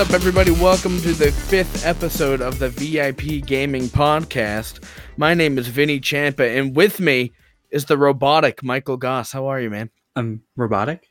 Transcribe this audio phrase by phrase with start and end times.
[0.00, 0.50] What's up, everybody?
[0.50, 4.82] Welcome to the fifth episode of the VIP Gaming Podcast.
[5.18, 7.32] My name is Vinny Champa, and with me
[7.70, 9.30] is the robotic Michael Goss.
[9.30, 9.90] How are you, man?
[10.16, 11.10] I'm robotic.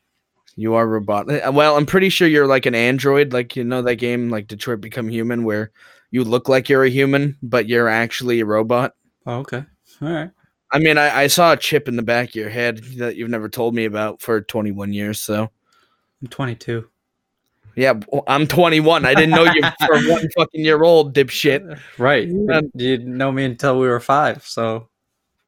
[0.55, 1.45] You are robotic.
[1.45, 4.47] Uh, well, I'm pretty sure you're like an android, like you know that game, like
[4.47, 5.69] Detroit Become Human, where
[6.09, 8.95] you look like you're a human, but you're actually a robot.
[9.27, 9.66] Oh, okay.
[10.02, 10.31] All right.
[10.71, 13.30] I mean, I, I saw a chip in the back of your head that you've
[13.30, 15.19] never told me about for 21 years.
[15.19, 15.52] So,
[16.23, 16.89] I'm 22.
[17.79, 17.93] Yeah,
[18.27, 19.05] I'm 21.
[19.05, 21.79] I didn't know you for one fucking year old, dipshit.
[21.97, 22.27] Right.
[22.27, 24.45] Um, you didn't know me until we were five.
[24.45, 24.89] So,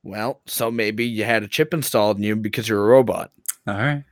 [0.04, 3.31] Well, so maybe you had a chip installed in you because you're a robot.
[3.67, 4.04] all right.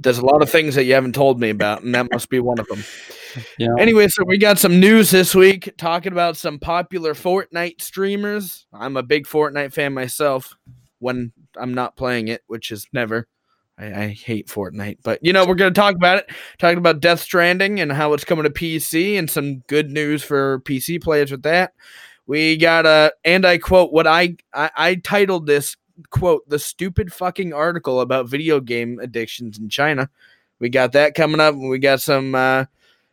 [0.00, 2.40] There's a lot of things that you haven't told me about, and that must be
[2.40, 2.82] one of them.
[3.58, 3.68] Yeah.
[3.78, 8.66] Anyway, so we got some news this week talking about some popular Fortnite streamers.
[8.72, 10.56] I'm a big Fortnite fan myself
[10.98, 13.28] when I'm not playing it, which is never.
[13.78, 16.30] I, I hate Fortnite, but you know, we're going to talk about it.
[16.58, 20.60] Talking about Death Stranding and how it's coming to PC and some good news for
[20.60, 21.72] PC players with that.
[22.26, 25.76] We got a, and I quote what I, I, I titled this
[26.10, 30.10] quote, the stupid fucking article about video game addictions in China.
[30.58, 31.54] We got that coming up.
[31.54, 32.64] We got some, uh,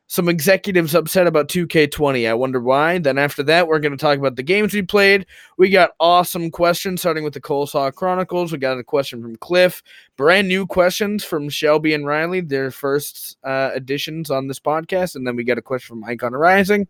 [0.08, 2.30] some executives upset about 2K20.
[2.30, 3.00] I wonder why.
[3.00, 5.26] Then after that, we're going to talk about the games we played.
[5.58, 8.52] We got awesome questions, starting with the Coleslaw Chronicles.
[8.52, 9.82] We got a question from Cliff.
[10.16, 15.16] Brand new questions from Shelby and Ryley, their first uh, additions on this podcast.
[15.16, 16.88] And then we got a question from IconArising.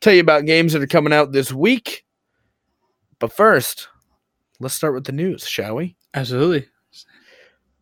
[0.00, 2.04] Tell you about games that are coming out this week.
[3.18, 3.88] But first,
[4.60, 5.96] let's start with the news, shall we?
[6.12, 6.68] absolutely.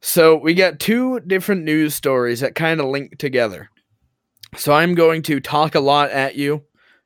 [0.04, 3.70] So we got two different news stories that kind of link together.
[4.56, 6.62] So I'm going to talk a lot at you,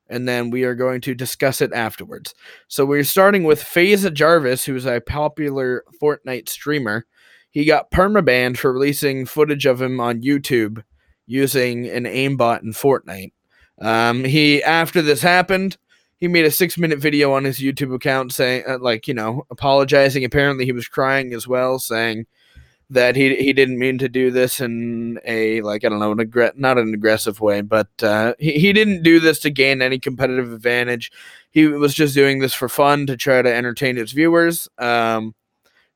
[0.09, 2.35] and then we are going to discuss it afterwards.
[2.69, 7.07] So we're starting with FaZe Jarvis, who's a popular Fortnite streamer.
[7.51, 10.83] He got permabanned for releasing footage of him on YouTube
[11.27, 13.33] using an aimbot in Fortnite.
[13.81, 15.77] Um, he after this happened,
[16.19, 20.25] he made a six-minute video on his YouTube account saying, uh, like, you know, apologizing.
[20.25, 22.27] Apparently, he was crying as well, saying
[22.91, 26.19] that he he didn't mean to do this in a like I don't know an
[26.19, 29.99] aggr- not an aggressive way, but uh, he he didn't do this to gain any
[29.99, 31.11] competitive advantage.
[31.51, 34.69] He was just doing this for fun to try to entertain his viewers.
[34.79, 35.35] Um,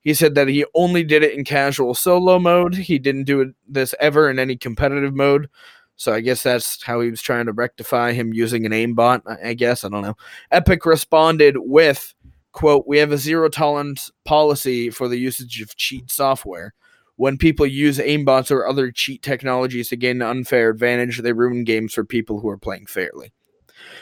[0.02, 2.74] he said that he only did it in casual solo mode.
[2.74, 5.48] He didn't do it, this ever in any competitive mode.
[5.96, 9.20] So I guess that's how he was trying to rectify him using an aimbot.
[9.44, 10.16] I guess I don't know.
[10.50, 12.14] Epic responded with
[12.52, 16.74] quote we have a zero tolerance policy for the usage of cheat software
[17.20, 21.64] when people use aimbots or other cheat technologies to gain an unfair advantage they ruin
[21.64, 23.30] games for people who are playing fairly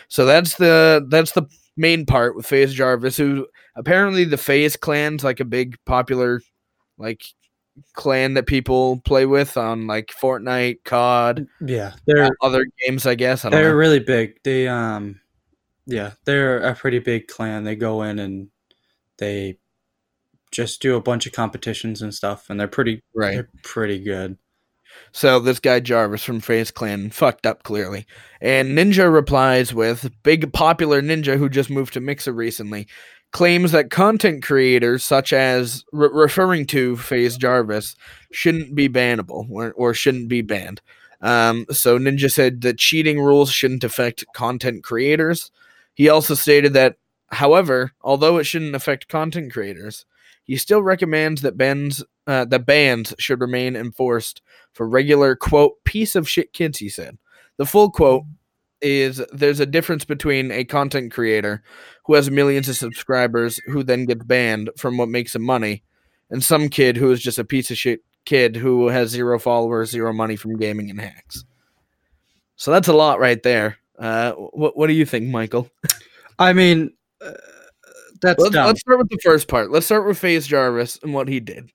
[0.06, 1.42] so that's the that's the
[1.76, 6.40] main part with FaZe jarvis who apparently the FaZe clan's like a big popular
[6.96, 7.24] like
[7.94, 11.94] clan that people play with on like fortnite cod Yeah.
[12.06, 14.42] They're other games i guess i don't they're know really big.
[14.42, 15.20] They um
[15.88, 17.64] yeah, they're a pretty big clan.
[17.64, 18.50] They go in and
[19.16, 19.58] they
[20.50, 24.36] just do a bunch of competitions and stuff and they're pretty right they're pretty good.
[25.12, 28.06] So this guy Jarvis from FaZe Clan fucked up clearly.
[28.40, 32.88] And Ninja replies with big popular ninja who just moved to Mixer recently
[33.32, 37.94] claims that content creators such as re- referring to FaZe Jarvis
[38.32, 40.80] shouldn't be bannable or, or shouldn't be banned.
[41.20, 45.50] Um, so Ninja said that cheating rules shouldn't affect content creators.
[45.94, 46.96] He also stated that,
[47.30, 50.06] however, although it shouldn't affect content creators,
[50.48, 54.42] he still recommends that bans uh, that bans should remain enforced
[54.72, 56.78] for regular quote piece of shit kids.
[56.78, 57.16] He said.
[57.58, 58.22] The full quote
[58.80, 61.62] is there's a difference between a content creator
[62.06, 65.82] who has millions of subscribers who then gets banned from what makes him money
[66.30, 69.90] and some kid who is just a piece of shit kid who has zero followers
[69.90, 71.44] zero money from gaming and hacks.
[72.56, 73.78] So that's a lot right there.
[73.98, 75.68] Uh what, what do you think michael?
[76.38, 77.32] I mean uh,
[78.20, 78.66] that's let's, dumb.
[78.66, 79.70] let's start with the first part.
[79.70, 81.70] Let's start with FaZe jarvis and what he did.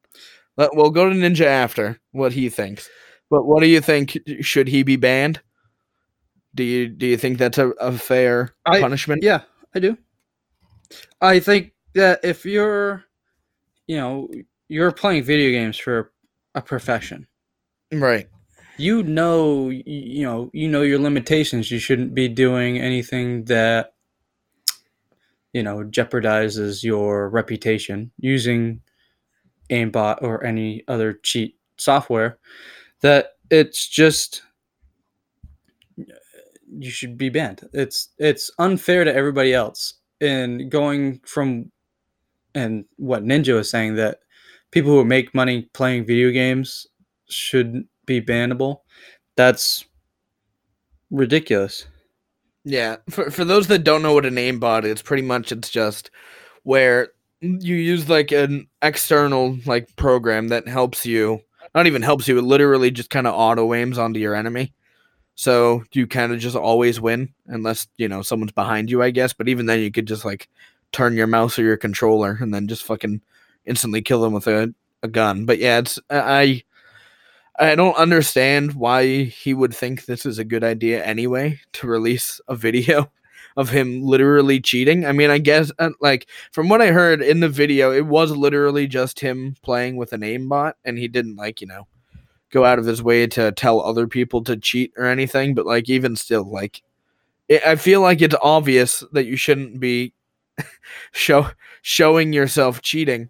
[0.58, 2.90] Let, we'll go to ninja after what he thinks.
[3.30, 4.18] But what do you think?
[4.42, 5.42] Should he be banned?
[6.56, 9.24] Do you do you think that's a, a fair I- punishment?
[9.24, 9.42] Yeah,
[9.74, 9.98] I do.
[11.22, 13.04] I think that if you're,
[13.88, 14.30] you know,
[14.68, 16.12] you're playing video games for
[16.54, 17.28] a profession,
[17.92, 18.28] right.
[18.78, 21.72] You know, you know, you know your limitations.
[21.72, 23.93] You shouldn't be doing anything that,
[25.54, 28.82] you know, jeopardizes your reputation using
[29.70, 32.40] aimbot or any other cheat software.
[33.02, 34.42] That it's just
[36.80, 37.68] you should be banned.
[37.74, 39.96] It's it's unfair to everybody else.
[40.22, 41.72] And going from
[42.56, 44.20] and what Ninja was saying that
[44.72, 46.88] people who make money playing video games
[47.30, 48.82] should be bannable.
[49.36, 49.86] That's
[51.12, 51.86] ridiculous.
[52.66, 56.12] Yeah, for for those that don't know what an aimbot is, pretty much it's just
[56.64, 57.10] where
[57.42, 61.42] you use like an external like program that helps you.
[61.76, 64.74] Not even helps you; it literally just kind of auto aims onto your enemy.
[65.36, 69.34] So you kind of just always win, unless you know someone's behind you, I guess.
[69.34, 70.50] But even then, you could just like
[70.94, 73.22] turn your mouse or your controller and then just fucking
[73.66, 74.74] instantly kill them with a,
[75.04, 75.46] a gun.
[75.46, 76.64] But yeah, it's I
[77.60, 82.42] I don't understand why he would think this is a good idea anyway to release
[82.48, 83.12] a video
[83.58, 85.06] of him literally cheating.
[85.06, 88.32] I mean, I guess uh, like from what I heard in the video, it was
[88.32, 91.88] literally just him playing with an aimbot, and he didn't like you know
[92.52, 95.54] go out of his way to tell other people to cheat or anything.
[95.54, 96.82] But like even still, like
[97.50, 100.14] it, I feel like it's obvious that you shouldn't be
[101.12, 101.50] show
[101.84, 103.30] showing yourself cheating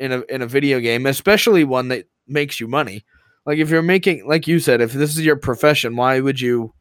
[0.00, 3.04] in a in a video game, especially one that makes you money.
[3.46, 6.74] Like if you're making, like you said, if this is your profession, why would you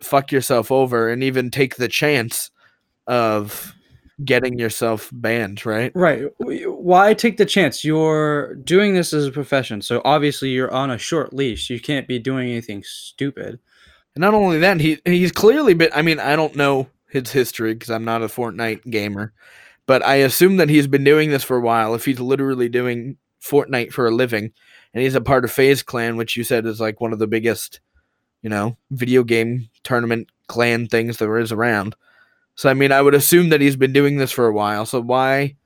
[0.00, 2.50] fuck yourself over and even take the chance
[3.06, 3.74] of
[4.24, 5.92] getting yourself banned, right?
[5.94, 6.24] Right.
[6.38, 7.84] Why take the chance?
[7.84, 11.70] You're doing this as a profession, so obviously you're on a short leash.
[11.70, 13.58] You can't be doing anything stupid.
[14.14, 15.90] And not only that, he he's clearly been.
[15.94, 19.32] I mean, I don't know his history because I'm not a Fortnite gamer,
[19.86, 21.94] but I assume that he's been doing this for a while.
[21.94, 24.52] If he's literally doing Fortnite for a living,
[24.94, 27.26] and he's a part of FaZe Clan, which you said is like one of the
[27.26, 27.80] biggest,
[28.42, 31.94] you know, video game tournament clan things there is around.
[32.54, 34.86] So I mean, I would assume that he's been doing this for a while.
[34.86, 35.56] So why,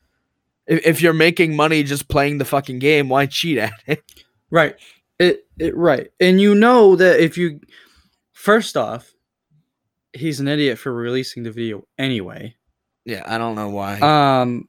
[0.67, 4.03] if, if you're making money just playing the fucking game, why cheat at it?
[4.51, 4.77] Right.
[5.19, 7.61] It, it right, and you know that if you,
[8.33, 9.15] first off,
[10.13, 12.57] he's an idiot for releasing the video anyway.
[13.05, 14.01] Yeah, I don't know why.
[14.01, 14.69] Um,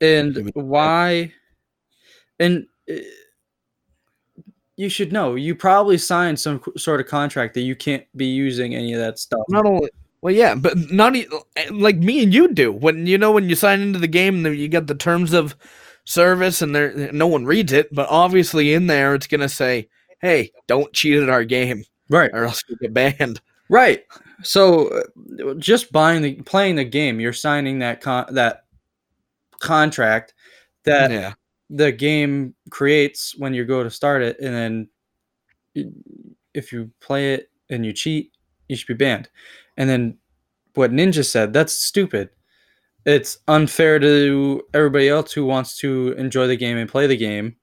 [0.00, 1.32] and why,
[2.38, 2.68] and
[4.78, 5.34] you should know.
[5.34, 9.18] You probably signed some sort of contract that you can't be using any of that
[9.18, 9.42] stuff.
[9.48, 9.90] Not only,
[10.20, 11.16] well, yeah, but not
[11.70, 12.72] like me and you do.
[12.72, 15.56] When you know when you sign into the game, you get the terms of
[16.04, 17.92] service, and there no one reads it.
[17.92, 19.88] But obviously, in there, it's gonna say,
[20.20, 22.30] "Hey, don't cheat at our game, right?
[22.32, 24.04] Or else you get banned." Right.
[24.44, 28.62] So, uh, just buying the playing the game, you're signing that con- that
[29.60, 30.34] contract
[30.84, 31.34] that yeah
[31.70, 34.88] the game creates when you go to start it, and then
[36.54, 38.32] if you play it and you cheat,
[38.68, 39.28] you should be banned.
[39.76, 40.18] And then
[40.74, 42.30] what Ninja said, that's stupid.
[43.04, 47.56] It's unfair to everybody else who wants to enjoy the game and play the game.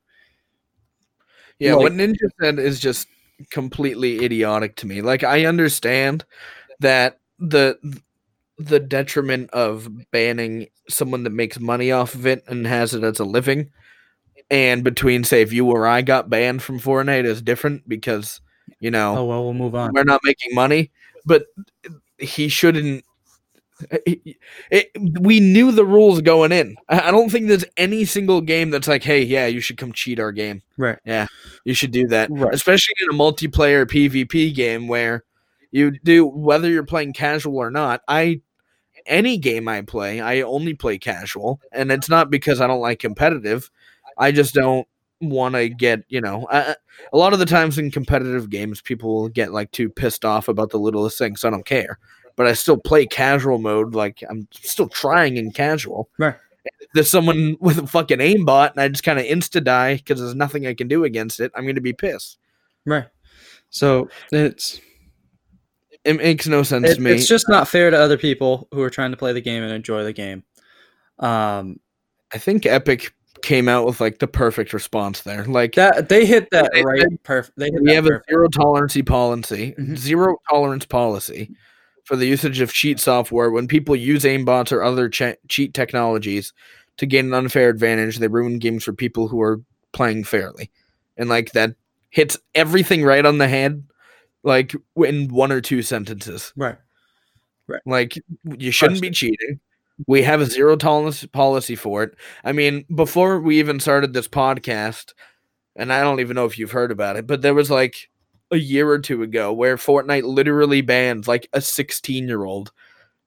[1.59, 3.07] Yeah, like, what Ninja said is just
[3.49, 5.01] completely idiotic to me.
[5.01, 6.25] Like I understand
[6.79, 7.77] that the
[8.57, 13.19] the detriment of banning someone that makes money off of it and has it as
[13.19, 13.69] a living
[14.49, 18.41] and between say if you or I got banned from Fortnite is different because
[18.79, 20.91] you know oh well we'll move on we're not making money
[21.25, 21.45] but
[22.17, 23.03] he shouldn't
[23.91, 24.19] eh, it,
[24.71, 26.77] it, eh, we knew the rules going in.
[26.87, 30.19] I don't think there's any single game that's like, hey, yeah, you should come cheat
[30.19, 30.61] our game.
[30.77, 30.97] Right.
[31.05, 31.27] Yeah,
[31.65, 32.29] you should do that.
[32.31, 32.53] Right.
[32.53, 35.23] Especially in a multiplayer PvP game where
[35.71, 38.01] you do, whether you're playing casual or not.
[38.07, 38.41] I,
[39.05, 41.59] any game I play, I only play casual.
[41.71, 43.69] And it's not because I don't like competitive.
[44.17, 44.87] I just don't
[45.21, 46.75] want to get you know I,
[47.13, 50.71] a lot of the times in competitive games people get like too pissed off about
[50.71, 51.99] the littlest things so i don't care.
[52.35, 56.09] But i still play casual mode like i'm still trying in casual.
[56.17, 56.35] Right.
[56.93, 60.35] There's someone with a fucking aimbot and i just kind of insta die because there's
[60.35, 62.37] nothing i can do against it i'm going to be pissed.
[62.85, 63.07] Right.
[63.69, 64.81] So it's
[66.03, 67.11] it makes no sense it, to me.
[67.11, 69.71] it's just not fair to other people who are trying to play the game and
[69.71, 70.43] enjoy the game.
[71.19, 71.79] Um
[72.33, 73.13] i think epic
[73.45, 75.45] came out with like the perfect response there.
[75.45, 77.05] Like that, they hit that they, right.
[77.23, 77.57] Perfect.
[77.57, 78.29] They we have perfect.
[78.29, 79.95] a zero tolerance policy, Mhm.
[79.97, 81.51] zero tolerance policy
[82.05, 83.51] for the usage of cheat software.
[83.51, 86.53] When people use aimbots or other che- cheat technologies
[86.97, 89.61] to gain an unfair advantage, they ruin games for people who are
[89.93, 90.71] playing fairly,
[91.15, 91.75] and like that
[92.09, 93.83] hits everything right on the head,
[94.43, 96.51] like in one or two sentences.
[96.55, 96.77] Right.
[97.67, 97.81] Right.
[97.85, 98.17] Like
[98.57, 99.59] you shouldn't be cheating.
[100.07, 102.15] We have a zero tolerance policy for it.
[102.43, 105.13] I mean, before we even started this podcast,
[105.75, 108.09] and I don't even know if you've heard about it, but there was like
[108.51, 112.71] a year or two ago where Fortnite literally banned like a 16 year old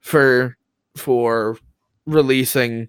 [0.00, 0.56] for
[0.96, 1.58] for
[2.06, 2.88] releasing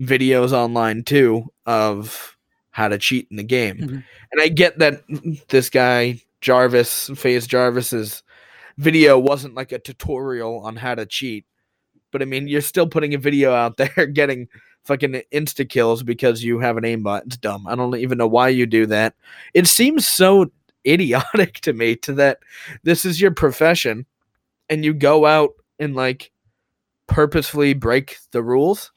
[0.00, 2.36] videos online too of
[2.70, 3.78] how to cheat in the game.
[3.78, 4.04] Mhm.
[4.32, 5.02] And I get that
[5.48, 8.22] this guy Jarvis, FaZe Jarvis's
[8.76, 11.46] video wasn't like a tutorial on how to cheat
[12.10, 14.48] but I mean, you're still putting a video out there getting
[14.84, 17.26] fucking insta kills because you have an aimbot.
[17.26, 17.66] It's dumb.
[17.66, 19.14] I don't even know why you do that.
[19.54, 20.50] It seems so
[20.86, 22.38] idiotic to me to that
[22.84, 24.06] this is your profession
[24.68, 26.30] and you go out and like
[27.08, 28.92] purposefully break the rules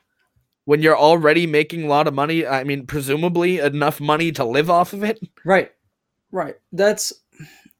[0.66, 2.46] when you're already making a lot of money.
[2.46, 5.20] I mean, presumably enough money to live off of it.
[5.44, 5.72] Right.
[6.32, 6.56] Right.
[6.72, 7.12] That's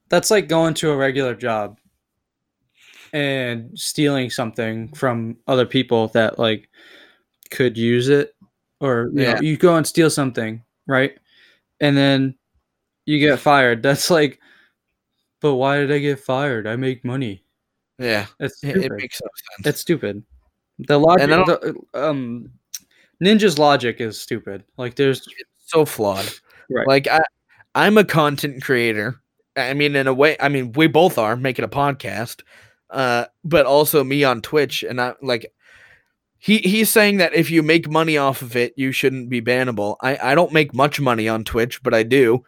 [0.10, 1.78] that's like going to a regular job
[3.14, 6.70] and stealing something from other people that like
[7.52, 8.36] could use it
[8.80, 9.34] or you Yeah.
[9.34, 11.18] know you go and steal something, right?
[11.80, 12.36] And then
[13.06, 13.82] you get fired.
[13.84, 14.40] That's like
[15.42, 16.68] but why did I get fired?
[16.68, 17.44] I make money.
[17.98, 18.84] Yeah, It's it, stupid.
[18.86, 19.66] it makes sense.
[19.66, 20.24] It's stupid.
[20.80, 22.50] The logic, the, um,
[23.24, 24.64] Ninja's logic is stupid.
[24.78, 25.28] Like, there's
[25.66, 26.30] so flawed.
[26.70, 26.88] Right.
[26.88, 27.22] Like I,
[27.76, 29.20] I'm a content creator.
[29.58, 32.42] I mean, in a way, I mean, we both are making a podcast,
[32.90, 35.52] uh, but also me on Twitch, and I like.
[36.42, 39.98] He he's saying that if you make money off of it, you shouldn't be bannable.
[40.02, 42.46] I I don't make much money on Twitch, but I do.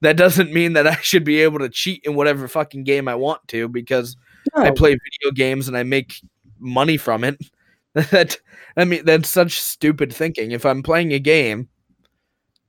[0.00, 3.14] That doesn't mean that I should be able to cheat in whatever fucking game I
[3.14, 4.16] want to because
[4.54, 6.20] I play video games and I make
[6.58, 7.38] money from it.
[7.94, 8.36] that
[8.76, 10.50] I mean, that's such stupid thinking.
[10.50, 11.68] If I'm playing a game,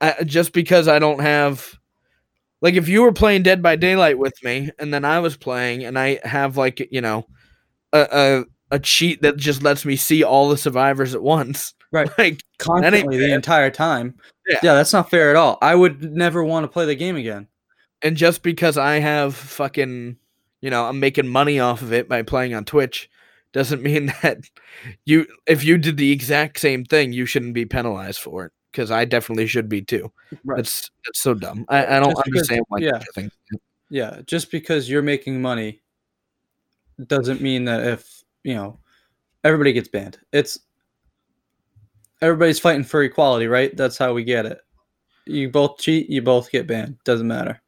[0.01, 1.79] I, just because I don't have,
[2.65, 5.86] like, if you were playing Dead by Daylight with me and then I was playing
[5.86, 7.27] and I have like you know,
[7.93, 12.10] a a, a cheat that just lets me see all the survivors at once, Right.
[12.17, 14.15] Like, constantly the entire time.
[14.48, 14.60] Yeah.
[14.63, 15.57] yeah, that's not fair at all.
[15.62, 17.48] I would never want to play the game again.
[18.01, 20.17] and just because I have fucking,
[20.62, 23.10] you know, I'm making money off of it by playing on Twitch,
[23.53, 24.39] doesn't mean that
[25.05, 28.51] you, if you did the exact same thing, you shouldn't be penalized for it.
[28.75, 30.12] Because I definitely should be too.
[30.44, 30.58] Right.
[30.58, 31.65] That's that's so dumb.
[31.70, 32.79] I, I don't Just because- understand why.
[32.79, 33.27] yeah.
[33.89, 35.82] Yeah, just because you're making money
[37.08, 38.79] doesn't mean that if you know
[39.44, 40.17] everybody gets banned.
[40.34, 40.60] It's
[42.22, 43.75] everybody's fighting for equality, right?
[43.77, 44.60] That's how we get it.
[45.25, 46.98] You both cheat, you both get banned.
[47.03, 47.62] Doesn't matter.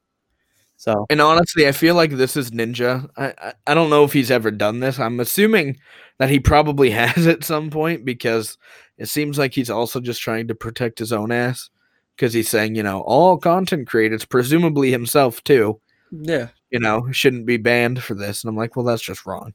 [0.77, 3.09] So And honestly, I feel like this is Ninja.
[3.17, 4.99] I, I I don't know if he's ever done this.
[4.99, 5.77] I'm assuming
[6.19, 8.57] that he probably has at some point because
[8.97, 11.69] it seems like he's also just trying to protect his own ass.
[12.15, 15.79] Because he's saying, you know, all content creators, presumably himself too,
[16.11, 18.43] yeah, you know, shouldn't be banned for this.
[18.43, 19.53] And I'm like, well, that's just wrong.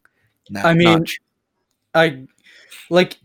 [0.62, 1.04] I mean,
[1.92, 2.26] I
[2.88, 3.18] like.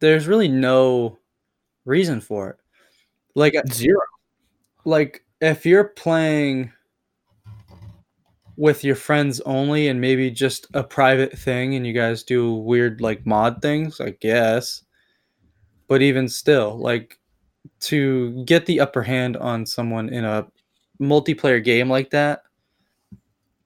[0.00, 1.18] There's really no
[1.84, 2.56] reason for it.
[3.34, 3.98] Like zero.
[4.84, 6.72] like if you're playing
[8.58, 13.00] with your friends only and maybe just a private thing and you guys do weird
[13.00, 14.82] like mod things i guess
[15.86, 17.16] but even still like
[17.78, 20.44] to get the upper hand on someone in a
[21.00, 22.42] multiplayer game like that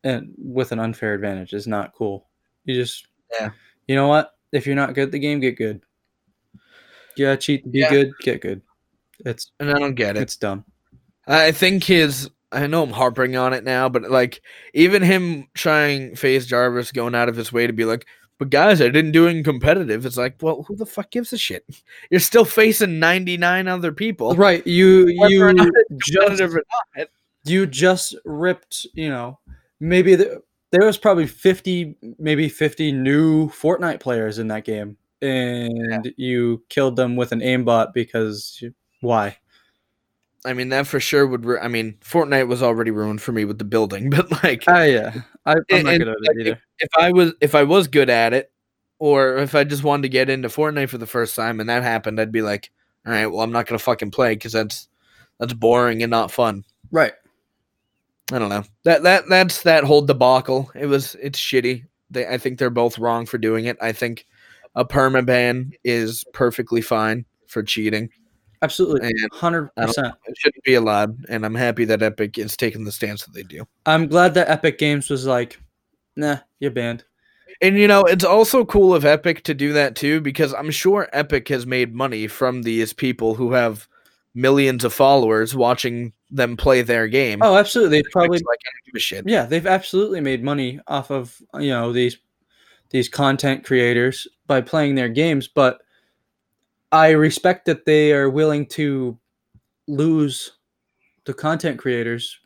[0.04, 2.28] and with an unfair advantage is not cool
[2.66, 3.06] you just
[3.40, 3.48] Yeah.
[3.88, 5.80] you know what if you're not good at the game get good
[7.16, 7.88] yeah cheat be Yeah.
[7.88, 8.60] good get good
[9.24, 10.22] it's And I don't get it.
[10.22, 10.66] it's dumb
[11.26, 12.28] I think his.
[12.52, 14.42] I know I'm harping on it now, but like
[14.74, 18.06] even him trying FaZe Jarvis going out of his way to be like,
[18.38, 20.04] but guys, I didn't do it competitive.
[20.04, 21.64] It's like, well, who the fuck gives a shit?
[22.10, 24.34] You're still facing 99 other people.
[24.34, 26.64] Right, you you not just competitive or
[26.96, 27.08] not.
[27.44, 29.38] you just ripped, you know,
[29.80, 36.12] maybe the, there was probably 50 maybe 50 new Fortnite players in that game and
[36.16, 39.36] you killed them with an aimbot because you, why?
[40.44, 41.44] I mean, that for sure would.
[41.44, 44.82] Ru- I mean, Fortnite was already ruined for me with the building, but like, Ah
[44.82, 45.22] yeah.
[45.46, 46.62] I, I'm And- not good at it either.
[46.80, 48.50] if I was if I was good at it,
[48.98, 51.82] or if I just wanted to get into Fortnite for the first time and that
[51.82, 52.70] happened, I'd be like,
[53.06, 54.88] all right, well, I'm not gonna fucking play because that's
[55.38, 56.64] that's boring and not fun.
[56.90, 57.12] Right.
[58.32, 58.64] I don't know.
[58.84, 60.70] That that that's that whole debacle.
[60.74, 61.84] It was it's shitty.
[62.10, 63.76] They I think they're both wrong for doing it.
[63.80, 64.26] I think
[64.74, 68.08] a perma ban is perfectly fine for cheating.
[68.62, 69.08] Absolutely.
[69.08, 69.70] And 100%.
[69.76, 71.24] it shouldn't be allowed.
[71.28, 73.66] And I'm happy that Epic is taking the stance that they do.
[73.86, 75.58] I'm glad that Epic Games was like,
[76.16, 77.04] "Nah, you're banned."
[77.60, 81.08] And you know, it's also cool of Epic to do that too, because I'm sure
[81.12, 83.86] Epic has made money from these people who have
[84.34, 87.40] millions of followers watching them play their game.
[87.42, 87.98] Oh, absolutely.
[87.98, 89.28] They probably like give a shit.
[89.28, 92.16] yeah they've absolutely made money off of you know these
[92.90, 95.81] these content creators by playing their games but
[96.92, 99.18] i respect that they are willing to
[99.88, 100.52] lose
[101.24, 102.38] the content creators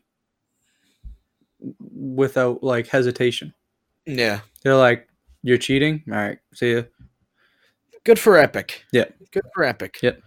[1.93, 3.53] without like hesitation
[4.07, 4.41] Yeah.
[4.63, 5.09] they're like
[5.43, 6.83] you're cheating all right see ya
[8.05, 8.85] Good for Epic.
[8.93, 9.07] Yeah.
[9.33, 9.99] Good for Epic.
[10.01, 10.23] Yep.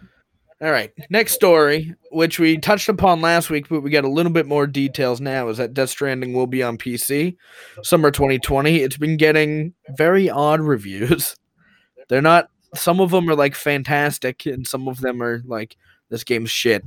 [0.62, 0.92] All right.
[1.10, 4.68] Next story, which we touched upon last week, but we got a little bit more
[4.68, 7.38] details now, is that Death Stranding will be on PC
[7.82, 8.80] summer 2020.
[8.82, 11.38] It's been getting very odd reviews.
[12.10, 15.76] They're not, some of them are like fantastic, and some of them are like,
[16.10, 16.84] this game's shit.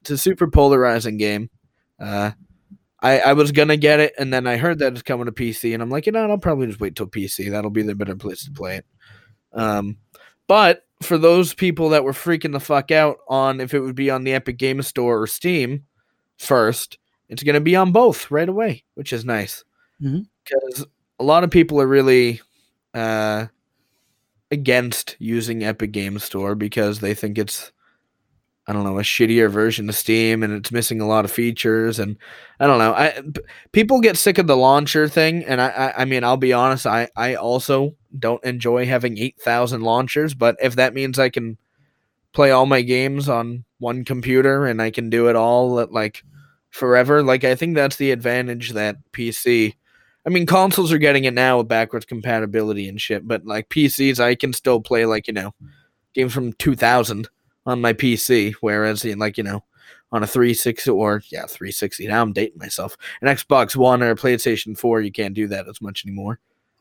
[0.00, 1.50] It's a super polarizing game.
[1.98, 2.32] Uh,
[3.02, 5.74] I, I was gonna get it, and then I heard that it's coming to PC,
[5.74, 7.50] and I'm like, you know, I'll probably just wait till PC.
[7.50, 8.86] That'll be the better place to play it.
[9.52, 9.96] Um,
[10.46, 14.10] but for those people that were freaking the fuck out on if it would be
[14.10, 15.84] on the Epic Game Store or Steam
[16.36, 19.64] first, it's gonna be on both right away, which is nice
[20.44, 20.86] because
[21.18, 22.40] a lot of people are really
[22.94, 23.46] uh,
[24.50, 27.72] against using Epic Game Store because they think it's
[28.66, 31.98] I don't know a shittier version of Steam and it's missing a lot of features
[31.98, 32.16] and
[32.60, 32.92] I don't know.
[32.92, 33.20] I
[33.72, 36.86] people get sick of the launcher thing and I I, I mean I'll be honest
[36.86, 41.58] I I also don't enjoy having eight thousand launchers but if that means I can
[42.32, 46.22] play all my games on one computer and I can do it all at like
[46.70, 49.74] forever like I think that's the advantage that PC
[50.26, 54.20] I mean, consoles are getting it now with backwards compatibility and shit, but like PCs,
[54.20, 55.54] I can still play like you know
[56.14, 57.28] games from 2000
[57.66, 59.64] on my PC, whereas in like you know
[60.12, 64.16] on a 360 or yeah 360 now I'm dating myself an Xbox One or a
[64.16, 66.40] PlayStation 4 you can't do that as much anymore.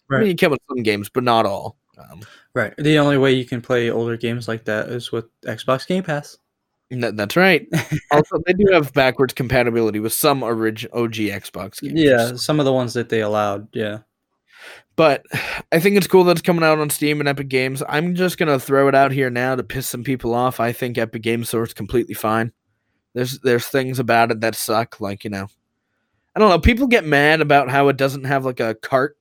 [0.10, 0.20] I Right.
[0.22, 1.78] mean, you can with some games, but not all.
[1.98, 2.22] Um,
[2.56, 2.74] Right.
[2.78, 6.38] The only way you can play older games like that is with Xbox Game Pass.
[6.92, 7.68] That- that's right.
[8.12, 12.00] also, they do have backwards compatibility with some original OG Xbox games.
[12.00, 13.68] yeah, some of the ones that they allowed.
[13.74, 14.00] Yeah.
[14.96, 15.24] But
[15.72, 17.82] I think it's cool that it's coming out on Steam and Epic Games.
[17.88, 20.60] I'm just gonna throw it out here now to piss some people off.
[20.60, 22.52] I think Epic Game Store is completely fine.
[23.14, 25.48] There's there's things about it that suck, like you know,
[26.36, 26.60] I don't know.
[26.60, 29.16] People get mad about how it doesn't have like a cart,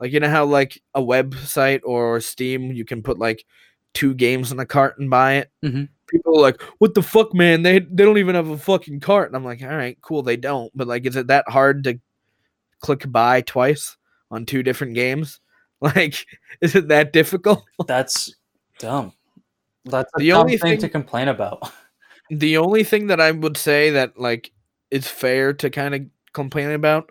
[0.00, 3.44] like you know how like a website or Steam you can put like
[3.92, 5.50] two games in a cart and buy it.
[5.62, 5.88] Mhm.
[6.10, 7.62] People are like, "What the fuck, man?
[7.62, 10.36] They they don't even have a fucking cart." And I'm like, "All right, cool, they
[10.36, 12.00] don't." But like, is it that hard to
[12.80, 13.96] click buy twice
[14.30, 15.40] on two different games?
[15.82, 16.26] Like,
[16.60, 17.64] is it that difficult?
[17.86, 18.34] That's
[18.78, 19.14] dumb.
[19.86, 21.72] That's The dumb only thing, thing- to complain about.
[22.30, 24.52] the only thing that I would say that like
[24.90, 26.02] is fair to kind of
[26.34, 27.10] complain about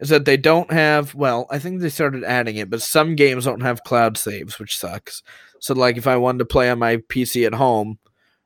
[0.00, 3.46] is that they don't have well, I think they started adding it, but some games
[3.46, 5.22] don't have cloud saves, which sucks.
[5.60, 7.98] So like if I wanted to play on my PC at home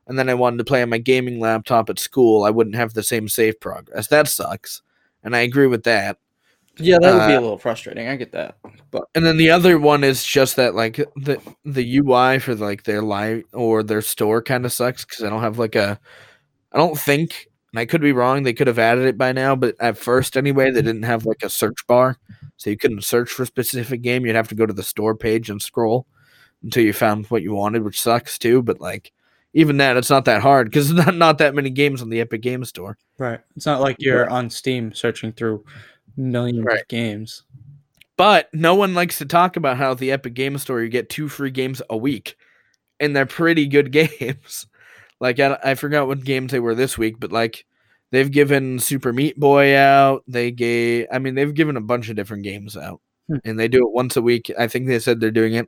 [0.07, 2.93] and then I wanted to play on my gaming laptop at school, I wouldn't have
[2.93, 4.07] the same save progress.
[4.07, 4.81] That sucks.
[5.23, 6.17] And I agree with that.
[6.77, 8.07] yeah, that would be a uh, little frustrating.
[8.07, 8.57] I get that.
[8.91, 12.83] But and then the other one is just that like the the UI for like
[12.83, 15.99] their live or their store kind of sucks because I don't have like a
[16.71, 19.55] I don't think and I could be wrong they could have added it by now
[19.55, 22.17] but at first anyway they didn't have like a search bar
[22.55, 25.15] so you couldn't search for a specific game you'd have to go to the store
[25.15, 26.07] page and scroll
[26.63, 29.11] until you found what you wanted which sucks too but like
[29.55, 32.41] even that it's not that hard because not, not that many games on the Epic
[32.41, 33.39] Game Store Right.
[33.55, 35.65] It's not like you're on Steam searching through
[36.17, 36.81] millions Right.
[36.81, 37.43] of games.
[38.17, 41.27] But no one likes to talk about how the Epic Game Store you get two
[41.27, 42.35] free games a week,
[42.99, 44.67] and they're pretty good games.
[45.19, 47.65] like I, I forgot what games they were this week, but like
[48.11, 50.23] they've given Super Meat Boy out.
[50.27, 53.37] They gave, I mean, they've given a bunch of different games out, Hmm.
[53.43, 54.51] and they do it once a week.
[54.57, 55.67] I think they said they're doing it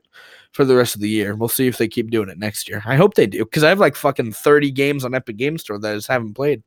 [0.52, 1.34] for the rest of the year.
[1.34, 2.82] We'll see if they keep doing it next year.
[2.86, 5.78] I hope they do because I have like fucking thirty games on Epic Game Store
[5.78, 6.62] that I just haven't played,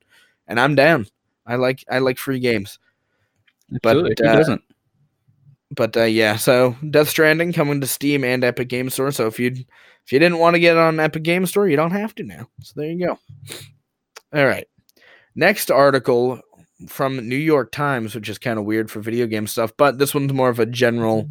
[0.47, 1.07] and I'm down.
[1.45, 2.79] I like I like free games.
[3.81, 4.15] But, Absolutely.
[4.19, 4.63] Who uh, doesn't?
[5.75, 9.11] but uh, yeah, so Death Stranding coming to Steam and Epic Game Store.
[9.11, 11.77] So if you if you didn't want to get it on Epic Game Store, you
[11.77, 12.47] don't have to now.
[12.61, 13.19] So there you go.
[14.33, 14.67] All right.
[15.35, 16.41] Next article
[16.87, 20.13] from New York Times, which is kind of weird for video game stuff, but this
[20.13, 21.29] one's more of a general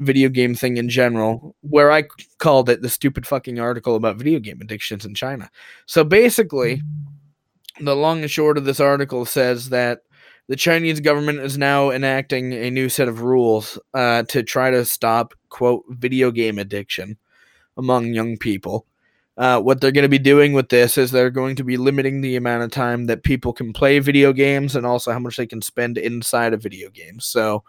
[0.00, 2.04] video game thing in general, where I
[2.38, 5.50] called it the stupid fucking article about video game addictions in China.
[5.86, 6.82] So basically,
[7.80, 10.00] the long and short of this article says that
[10.48, 14.84] the Chinese government is now enacting a new set of rules uh, to try to
[14.84, 17.16] stop, quote, video game addiction
[17.76, 18.86] among young people.
[19.36, 22.20] Uh, what they're going to be doing with this is they're going to be limiting
[22.20, 25.46] the amount of time that people can play video games and also how much they
[25.46, 27.24] can spend inside of video games.
[27.24, 27.64] So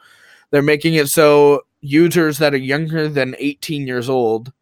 [0.52, 4.54] they're making it so users that are younger than 18 years old,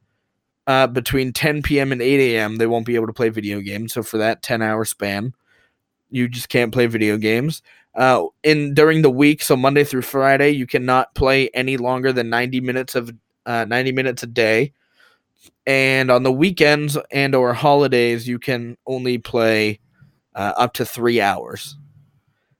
[0.66, 1.92] uh, between 10 p.m.
[1.92, 3.94] and 8 a.m., they won't be able to play video games.
[3.94, 5.34] So for that 10 hour span,
[6.10, 7.62] you just can't play video games.
[7.96, 12.30] Uh, in during the week, so Monday through Friday, you cannot play any longer than
[12.30, 13.14] 90 minutes of
[13.46, 14.74] uh, 90 minutes a day.
[15.66, 19.80] And on the weekends and or holidays, you can only play
[20.36, 21.78] uh, up to three hours.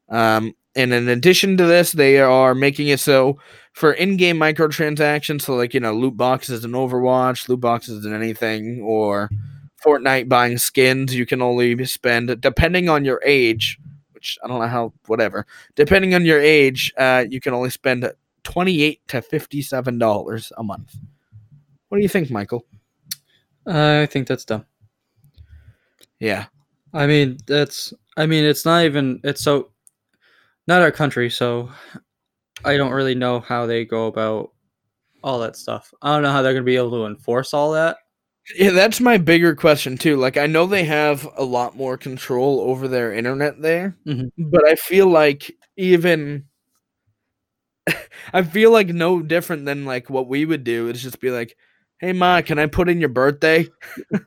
[0.10, 3.40] Um, and in addition to this, they are making it so
[3.74, 8.82] for in-game microtransactions, so like you know, loot boxes in Overwatch, loot boxes in anything,
[8.82, 9.30] or
[9.84, 13.80] Fortnite buying skins, you can only spend depending on your age,
[14.12, 15.46] which I don't know how, whatever.
[15.76, 18.10] Depending on your age, uh, you can only spend
[18.44, 20.96] twenty-eight to fifty-seven dollars a month.
[21.94, 22.66] What do you think, Michael?
[23.68, 24.66] I think that's dumb.
[26.20, 26.46] Yeah,
[26.92, 27.94] I mean, that's.
[28.18, 29.20] I mean, it's not even.
[29.24, 29.70] It's so.
[30.66, 31.70] not our country, so
[32.66, 34.54] I don't really know how they go about
[35.24, 35.94] all that stuff.
[36.02, 37.98] I don't know how they're going to be able to enforce all that.
[38.56, 40.18] Yeah, that's my bigger question too.
[40.18, 44.32] Like I know they have a lot more control over their internet there, Mhm.
[44.36, 46.46] but I feel like even
[48.34, 51.56] I feel like no different than like what we would do is just be like,
[52.04, 53.68] "Hey ma, can I put in your birthday?"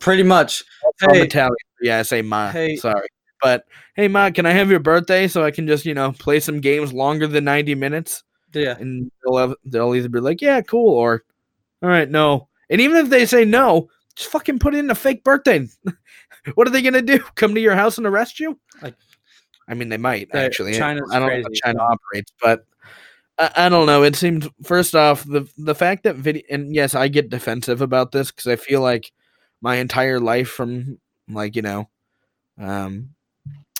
[0.00, 0.64] Pretty much.
[1.02, 1.54] I'm Italian.
[1.80, 2.50] Yeah, I say ma.
[2.50, 2.76] Hey.
[2.76, 3.08] Sorry.
[3.42, 6.40] But hey ma, can I have your birthday so I can just, you know, play
[6.40, 8.22] some games longer than 90 minutes?
[8.54, 11.24] yeah, And they'll have, they'll either be like, "Yeah, cool," or
[11.82, 15.22] "All right, no." And even if they say no, just fucking put in a fake
[15.22, 15.68] birthday.
[16.54, 17.18] what are they gonna do?
[17.34, 18.58] Come to your house and arrest you?
[18.80, 18.96] Like-
[19.68, 20.74] I mean, they might actually.
[20.74, 22.64] China's I don't know how China operates, but
[23.38, 24.02] I, I don't know.
[24.02, 28.12] It seems first off the the fact that video and yes, I get defensive about
[28.12, 29.12] this because I feel like
[29.60, 31.88] my entire life from like you know,
[32.58, 33.10] um,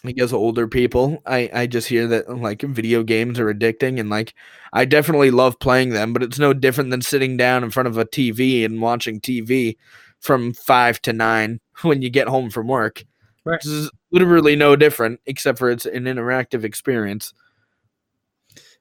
[0.05, 4.11] I guess older people, I I just hear that like video games are addicting and
[4.11, 4.35] like
[4.73, 7.99] I definitely love playing them, but it's no different than sitting down in front of
[7.99, 9.77] a TV and watching TV
[10.21, 13.05] from five to nine when you get home from work.
[13.45, 13.61] Right.
[13.63, 17.33] This is literally no different, except for it's an interactive experience.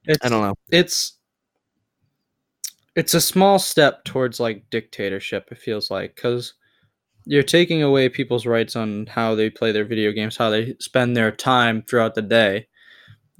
[0.07, 0.55] It's, I don't know.
[0.71, 1.17] It's
[2.95, 5.49] it's a small step towards like dictatorship.
[5.51, 6.53] It feels like because
[7.25, 11.15] you're taking away people's rights on how they play their video games, how they spend
[11.15, 12.67] their time throughout the day.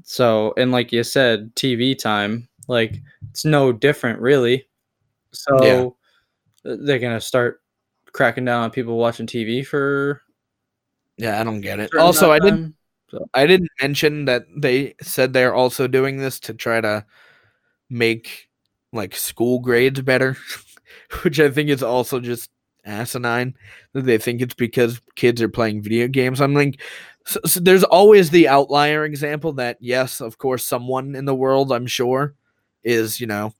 [0.04, 2.95] So, and like you said, TV time, like
[3.30, 4.67] it's no different really.
[5.32, 5.97] So
[6.65, 7.62] uh, they're gonna start
[8.12, 10.21] cracking down on people watching TV for.
[11.17, 11.91] Yeah, I don't get it.
[11.97, 12.75] Also, I amount
[13.15, 13.30] of.
[13.34, 17.06] I didn't mention that they said they're also doing this to try to
[17.89, 18.49] make
[18.93, 20.38] like school grades better,
[21.23, 22.49] which I think is also just
[22.86, 23.56] asinine.
[23.93, 26.41] That they think it's because kids are playing video games.
[26.41, 26.82] I'm like,
[27.25, 31.71] so, so there's always the outlier example that yes, of course, someone in the world,
[31.71, 32.36] I'm sure,
[32.84, 33.54] is you know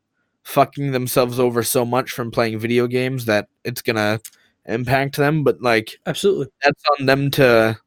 [0.44, 4.20] fucking themselves over so much from playing video games that it's gonna
[4.66, 5.44] impact them.
[5.44, 6.48] But like Absolutely.
[6.64, 7.78] that's on them to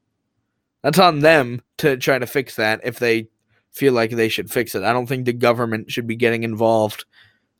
[0.88, 3.28] that's on them to try to fix that if they
[3.72, 4.82] feel like they should fix it.
[4.82, 7.04] I don't think the government should be getting involved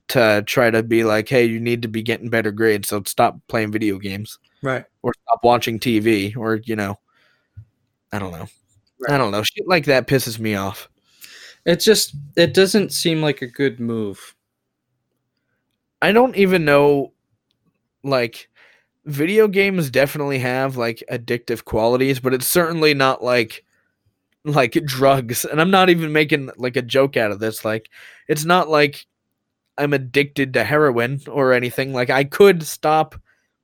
[0.09, 3.37] to try to be like, hey, you need to be getting better grades, so stop
[3.47, 4.87] playing video games Right.
[5.03, 6.99] or stop watching TV or you know,
[8.13, 8.49] I don't know.
[9.11, 9.43] I don't know.
[9.43, 10.89] Shit like that pisses me off.
[11.67, 14.35] It just it doesn't seem like a good move.
[16.01, 17.13] I don't even know
[18.03, 18.49] like
[19.09, 23.65] video games definitely have like addictive qualities, but it's certainly not like
[24.45, 25.45] like drugs.
[25.45, 27.65] And I'm not even making like a joke out of this.
[27.65, 27.91] Like
[28.29, 29.07] it's not like
[29.77, 31.93] I'm addicted to heroin or anything.
[31.93, 33.15] Like I could stop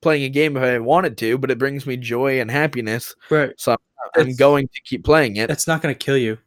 [0.01, 3.15] playing a game if I wanted to, but it brings me joy and happiness.
[3.29, 3.53] Right.
[3.57, 5.49] So I'm It's- going to keep playing it.
[5.49, 6.37] It's not going to kill you.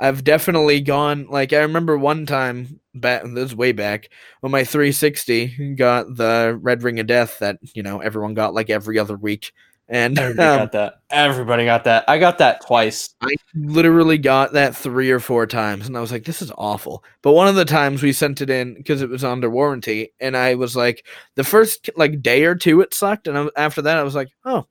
[0.00, 4.64] I've definitely gone like I remember one time back this is way back when my
[4.64, 9.16] 360 got the Red Ring of Death that you know everyone got like every other
[9.16, 9.52] week,
[9.88, 11.00] and Everybody um, got that.
[11.10, 12.04] Everybody got that.
[12.06, 13.14] I got that twice.
[13.20, 17.02] I literally got that three or four times, and I was like, "This is awful."
[17.22, 20.36] But one of the times we sent it in because it was under warranty, and
[20.36, 23.98] I was like, the first like day or two it sucked, and I, after that
[23.98, 24.66] I was like, "Oh,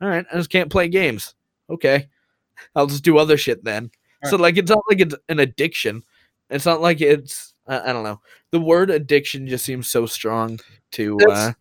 [0.00, 1.34] all right, I just can't play games.
[1.70, 2.08] Okay,
[2.74, 3.90] I'll just do other shit then."
[4.30, 6.02] So like, it's not like it's an addiction.
[6.50, 8.20] It's not like it's I, I don't know.
[8.50, 10.58] The word addiction just seems so strong
[10.92, 11.18] to.
[11.18, 11.56] uh That's,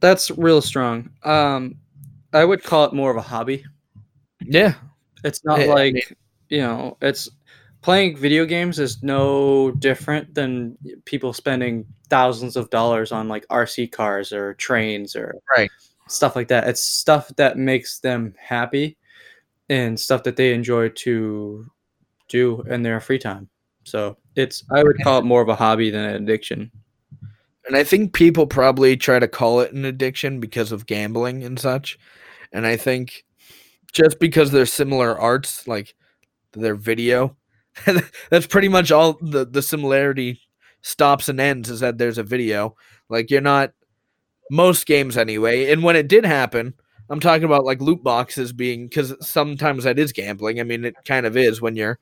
[0.00, 1.10] that's real strong.
[1.24, 1.76] Um,
[2.32, 3.64] I would call it more of a hobby.
[4.40, 4.74] Yeah,
[5.22, 6.02] It's not Yeah, I like mean-
[6.50, 7.28] you know, it's
[7.80, 13.90] playing video games is no different than people spending thousands of dollars on like RC
[13.90, 15.70] cars or trains or Right.
[16.08, 16.68] stuff like that.
[16.68, 18.98] It's stuff that makes them happy
[19.70, 21.66] and stuff that they enjoy to
[22.34, 23.48] do in their free time.
[23.84, 26.70] So it's I would call it more of a hobby than an addiction.
[27.66, 31.58] And I think people probably try to call it an addiction because of gambling and
[31.58, 31.98] such.
[32.52, 33.24] And I think
[33.92, 35.94] just because they're similar arts, like
[36.52, 37.36] their video,
[38.30, 40.40] that's pretty much all the, the similarity
[40.82, 42.76] stops and ends is that there's a video.
[43.08, 43.72] Like you're not
[44.50, 45.70] most games anyway.
[45.70, 46.74] And when it did happen,
[47.08, 50.60] I'm talking about like loot boxes being because sometimes that is gambling.
[50.60, 51.98] I mean, it kind of is when you're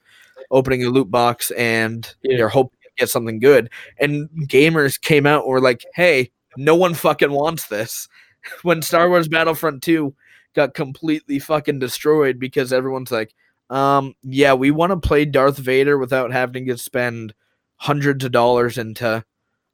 [0.51, 2.39] opening a loot box and Yeah.
[2.39, 3.71] you're hoping to get something good.
[3.99, 8.09] And gamers came out and were like, hey, no one fucking wants this.
[8.63, 10.15] when Star Wars Battlefront 2
[10.55, 13.35] got completely fucking destroyed because everyone's like,
[13.71, 17.33] um, yeah, we want to play Darth Vader without having to spend
[17.77, 19.25] hundreds of dollars into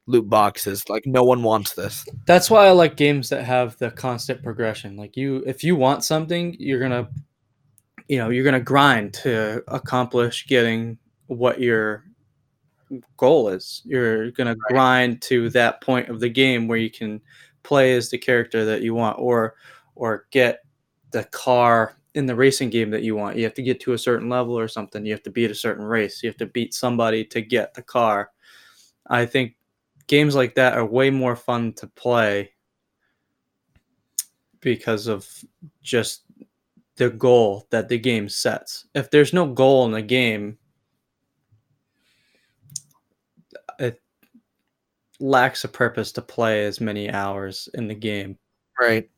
[0.07, 0.87] loot boxes.
[0.89, 2.05] Like, no one wants this.
[2.25, 4.95] That's why I like games that have the constant progression.
[4.95, 7.09] Like you if you want something, you're going to
[8.09, 12.03] you know, you're going to grind to accomplish getting what your
[13.17, 13.81] goal is.
[13.85, 17.21] You're gonna grind to that point of the game where you can
[17.63, 19.55] play as the character that you want, or
[19.95, 20.61] or get
[21.11, 23.37] the car in the racing game that you want.
[23.37, 25.05] You have to get to a certain level or something.
[25.05, 26.23] You have to beat a certain race.
[26.23, 28.31] You have to beat somebody to get the car.
[29.07, 29.55] I think
[30.07, 32.51] games like that are way more fun to play
[34.61, 35.27] because of
[35.81, 36.23] just
[36.99, 38.85] the goal that the game sets.
[38.93, 40.57] If there's no goal in the game,
[43.79, 44.01] it
[45.19, 48.37] lacks a purpose to play as many hours in the game.
[48.79, 49.09] Right.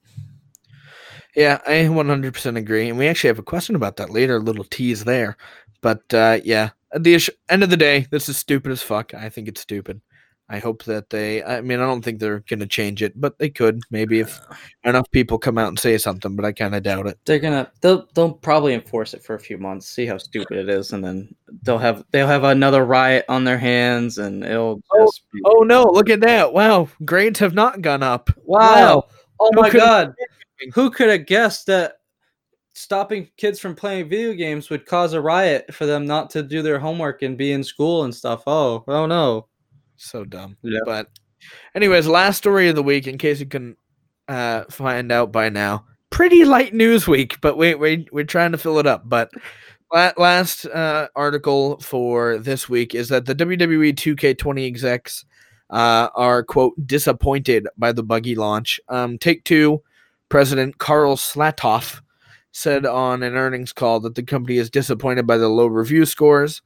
[1.36, 2.90] Yeah, I 100% agree.
[2.90, 5.36] And we actually have a question about that later, a little tease there.
[5.82, 9.14] But uh, yeah, at the end of the day, this is stupid as fuck.
[9.16, 10.02] I think it's stupid.
[10.52, 13.40] I hope that they, I mean, I don't think they're going to change it, but
[13.40, 16.76] they could maybe if uh, enough people come out and say something, but I kind
[16.76, 17.18] of doubt it.
[17.24, 20.68] They're gonna they'll they'll probably enforce it for a few months, see how stupid it
[20.70, 21.34] is, and then
[21.64, 25.64] they'll have they'll have another riot on their hands, and it'll Oh, just be, Oh
[25.64, 26.52] no, look at that.
[26.52, 28.30] Wow, grades have not gone up.
[28.44, 29.06] wow.
[29.40, 30.14] Oh Who my god.
[30.74, 31.94] Who could have guessed that
[32.74, 36.62] stopping kids from playing video games would cause a riot for them not to do
[36.62, 38.44] their homework and be in school and stuff?
[38.48, 39.48] Oh, oh no.
[40.02, 40.58] So dumb.
[40.64, 40.80] Yeah.
[40.86, 41.08] But,
[41.76, 43.76] anyways, last story of the week, in case you can
[44.28, 45.86] uh, find out by now.
[46.10, 49.08] Pretty light news week, but wait, wait, we're trying to fill it up.
[49.08, 49.32] But
[49.92, 55.26] last uh, article for this week is that the WWE 2K20 execs
[55.70, 58.80] uh, are quote disappointed by the buggy launch.
[58.90, 59.82] Um, Take Two
[60.30, 62.02] president Karl Slatoff
[62.52, 66.62] said on an earnings call that the company is disappointed by the low review scores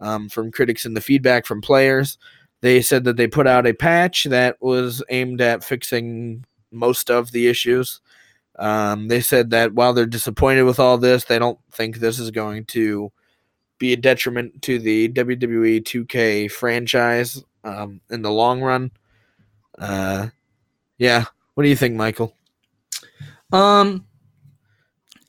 [0.00, 2.18] um, from critics and the feedback from players.
[2.60, 7.30] They said that they put out a patch that was aimed at fixing most of
[7.30, 8.00] the issues.
[8.58, 12.30] Um, they said that while they're disappointed with all this, they don't think this is
[12.32, 13.12] going to
[13.78, 18.90] be a detriment to the WWE 2K franchise um, in the long run.
[19.78, 20.28] Uh,
[20.98, 21.24] yeah.
[21.54, 22.34] What do you think, Michael?
[23.52, 24.04] Um,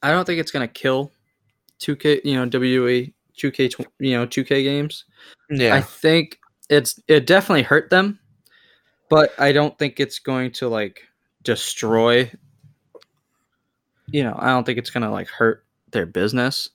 [0.02, 1.12] I don't think it's gonna kill
[1.80, 5.06] 2K, you know, WWE 2K, you know, 2K games.
[5.50, 5.76] Yeah.
[5.76, 8.19] I think it's it definitely hurt them,
[9.10, 11.01] but I don't think it's going to like
[11.43, 12.32] destroy.
[14.08, 16.69] You know, I don't think it's gonna like hurt their business.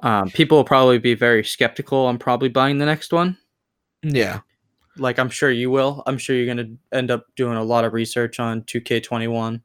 [0.00, 3.36] Um, people will probably be very skeptical on probably buying the next one.
[4.02, 4.40] yeah.
[4.98, 6.02] Like I'm sure you will.
[6.06, 9.60] I'm sure you're gonna end up doing a lot of research on 2K21,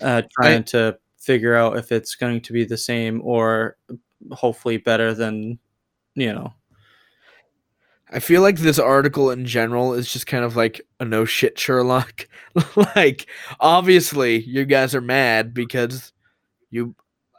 [0.00, 3.76] uh, trying to figure out if it's going to be the same or
[4.32, 5.58] hopefully better than,
[6.14, 6.54] you know,
[8.12, 11.58] I feel like this article in general is just kind of like a no shit
[11.58, 12.26] Sherlock.
[12.96, 13.26] like,
[13.60, 16.12] obviously, you guys are mad because
[16.70, 16.94] you,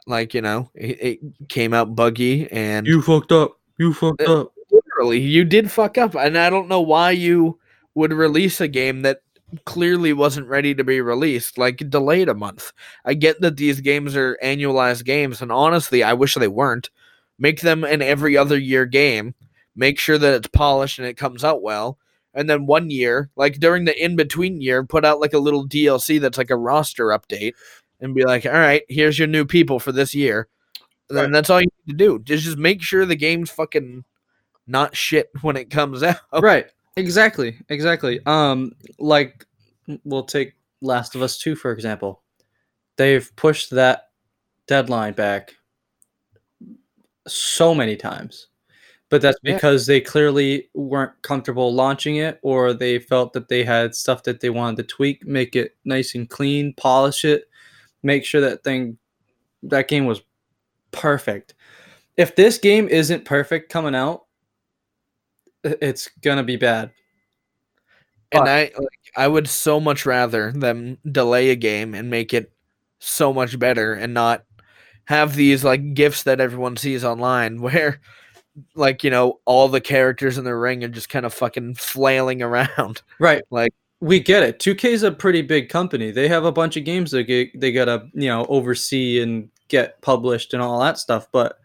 [0.06, 3.58] like, you know, it, it came out buggy and you fucked up.
[3.78, 6.14] You fucked Uh, literally you did fuck up.
[6.14, 7.58] And I don't know why you
[7.94, 9.20] would release a game that
[9.66, 12.72] clearly wasn't ready to be released, like delayed a month.
[13.04, 16.88] I get that these games are annualized games, and honestly, I wish they weren't.
[17.38, 19.34] Make them an every other year game
[19.74, 21.98] make sure that it's polished and it comes out well.
[22.34, 25.66] And then one year, like during the in between year, put out like a little
[25.68, 27.52] DLC that's like a roster update
[28.00, 30.48] and be like, all right, here's your new people for this year.
[31.10, 31.30] And Right.
[31.32, 32.18] that's all you need to do.
[32.20, 34.04] Just, just make sure the game's fucking
[34.66, 36.16] not shit when it comes out.
[36.40, 39.46] right exactly exactly um like
[40.04, 42.22] we'll take last of us 2 for example
[42.96, 44.10] they've pushed that
[44.66, 45.54] deadline back
[47.26, 48.48] so many times
[49.12, 49.54] but that's Yeah.
[49.54, 54.40] because they clearly weren't comfortable launching it or they felt that they had stuff that
[54.40, 57.44] they wanted to tweak make it nice and clean polish it
[58.02, 58.96] make sure that thing
[59.64, 60.22] that game was
[60.92, 61.54] perfect
[62.16, 64.24] if this game isn't perfect coming out
[65.64, 66.90] it's gonna be bad
[68.32, 72.50] And I like I would so much rather them delay a game and make it
[72.98, 74.44] so much better and not
[75.06, 78.00] have these like gifts that everyone sees online where
[78.74, 82.42] like you know all the characters in the ring are just kind of fucking flailing
[82.42, 83.02] around.
[83.18, 83.42] Right.
[83.50, 84.58] Like- we get it.
[84.58, 86.10] 2K is a pretty big company.
[86.10, 90.02] They have a bunch of games that get, they gotta, you know, oversee and get
[90.02, 91.28] published and all that stuff.
[91.30, 91.56] But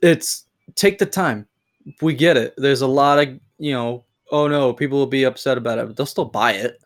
[0.00, 1.48] it's take the time.
[2.00, 2.54] We get it.
[2.56, 5.96] There's a lot of, you know, oh no, people will be upset about it, but
[5.96, 6.78] they'll still buy it.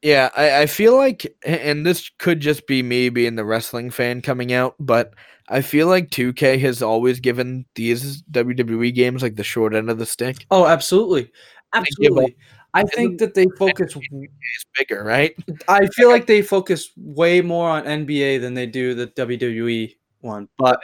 [0.00, 4.20] Yeah, I, I feel like and this could just be me being the wrestling fan
[4.22, 5.14] coming out, but
[5.48, 9.98] I feel like 2K has always given these WWE games like the short end of
[9.98, 10.46] the stick.
[10.50, 11.30] Oh, absolutely.
[11.72, 12.36] Absolutely.
[12.74, 15.34] I think that they focus is bigger, right?
[15.68, 20.48] I feel like they focus way more on NBA than they do the WWE one.
[20.58, 20.80] But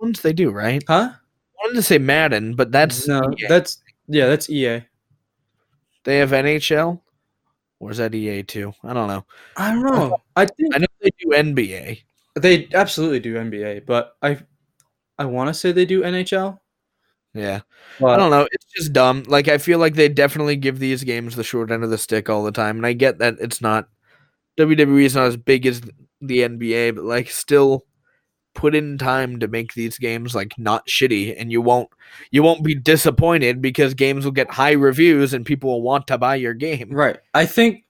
[0.00, 0.82] Ones they do, right?
[0.86, 1.10] huh?
[1.12, 3.46] I wanted to say Madden, but that's no, EA.
[3.48, 4.82] that's yeah, that's EA.
[6.04, 7.00] they have NHL,
[7.80, 8.72] or is that EA too?
[8.82, 9.24] I don't know.
[9.56, 10.18] I don't know.
[10.36, 12.02] I think I know they do NBA.
[12.34, 14.38] They absolutely do NBA, but I
[15.18, 16.58] I want to say they do NHL.
[17.34, 17.60] Yeah,
[17.98, 18.46] I don't know.
[18.50, 19.24] It's just dumb.
[19.26, 22.28] Like I feel like they definitely give these games the short end of the stick
[22.28, 23.88] all the time, and I get that it's not
[24.56, 25.80] WWE is not as big as
[26.20, 27.84] the NBA, but like still
[28.54, 31.88] put in time to make these games like not shitty, and you won't
[32.30, 36.18] you won't be disappointed because games will get high reviews and people will want to
[36.18, 36.90] buy your game.
[36.90, 37.84] right, I think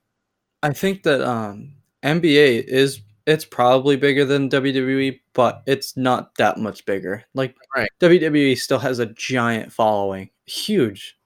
[0.62, 6.58] I think that um NBA is it's probably bigger than WWE, but it's not that
[6.58, 7.24] much bigger.
[7.34, 7.90] Like Right.
[8.00, 11.16] WWE still has a giant following, huge.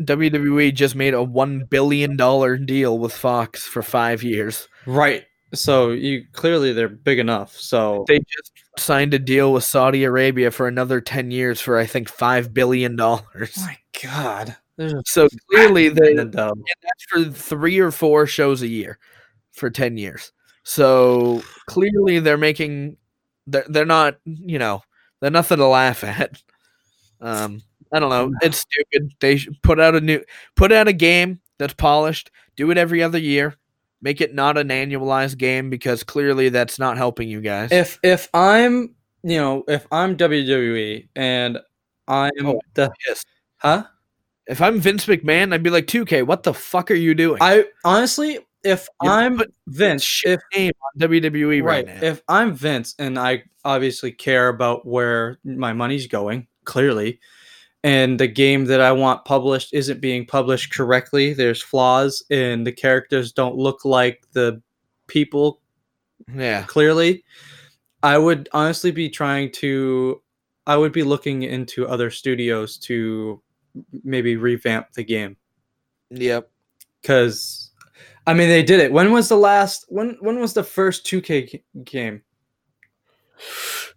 [0.00, 4.68] WWE just made a one billion dollar deal with Fox for five years.
[4.86, 5.24] Right.
[5.54, 7.56] So you clearly they're big enough.
[7.56, 11.86] So They just signed a deal with Saudi Arabia for another ten years for I
[11.86, 13.56] think five billion dollars.
[13.58, 14.56] my God,
[15.04, 18.98] So clearly they and, and that's for three or four shows a year
[19.52, 20.32] for 10 years
[20.64, 22.96] so clearly they're making
[23.46, 24.82] they're, they're not you know
[25.20, 26.42] they're nothing to laugh at.
[27.20, 28.32] Um i don't know.
[28.42, 29.12] It's stupid.
[29.20, 30.22] They put out a new
[30.56, 33.54] put out a game that's polished do it every other year
[34.00, 37.70] make it not an annualized game because clearly that's not helping you guys.
[37.70, 41.58] If if I'm you know if I'm WWE and
[42.08, 43.24] I'm Oh, the yes.
[43.58, 43.84] huh?
[44.48, 47.38] If i'm vince mcmahon i'd be like 2k what the fuck are you doing?
[47.40, 52.06] I honestly if I'm Vince if name on wwe right, right now.
[52.06, 57.20] if I'm Vince and I obviously care about where my money's going clearly
[57.84, 62.72] and the game that I want published isn't being published correctly there's flaws and the
[62.72, 64.62] characters don't look like the
[65.06, 65.60] people
[66.32, 66.62] yeah.
[66.62, 67.24] clearly
[68.04, 70.22] i would honestly be trying to
[70.66, 73.42] i would be looking into other studios to
[74.04, 75.36] maybe revamp the game.
[76.10, 76.50] Yep.
[77.00, 77.71] Because
[78.26, 81.62] i mean they did it when was the last when when was the first 2K
[81.84, 82.22] game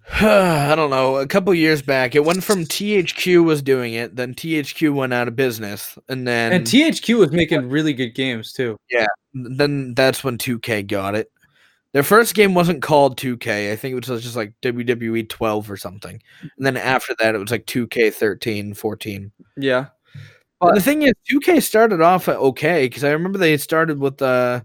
[0.11, 1.17] I don't know.
[1.17, 5.27] A couple years back, it went from THQ was doing it, then THQ went out
[5.27, 9.07] of business, and then and thq was making really good games too Yeah.
[9.33, 11.31] then that's when 2K got it.
[11.93, 13.71] Their first game wasn't called 2K.
[13.71, 16.21] I think it was just like WWE 12 or something.
[16.41, 19.31] And then after that, it was like 2K 13, 14.
[19.57, 19.85] yeah
[20.59, 24.17] But the thing is, 2K started off uh, okay because I remember they started with
[24.17, 24.63] the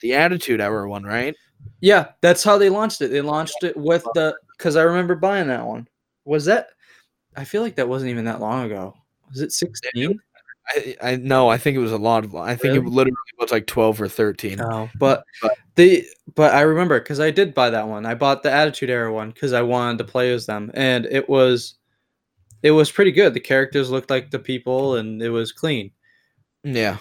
[0.00, 1.34] the Attitude Era one, right?
[1.80, 5.48] yeah that's how they launched it they launched it with the because i remember buying
[5.48, 5.86] that one
[6.24, 6.68] was that
[7.36, 8.94] i feel like that wasn't even that long ago
[9.30, 10.18] was it 16
[10.72, 12.36] I, I no, I think it was a lot of.
[12.36, 14.58] I think it literally was like 12 or 13.
[14.58, 16.04] No, but But- the
[16.36, 18.06] but I remember because I did buy that one.
[18.06, 21.28] I bought the Attitude Era one because I wanted to play as them, and it
[21.28, 21.74] was
[22.62, 23.34] it was pretty good.
[23.34, 25.90] The characters looked like the people, and it was clean.
[26.62, 26.98] Yeah.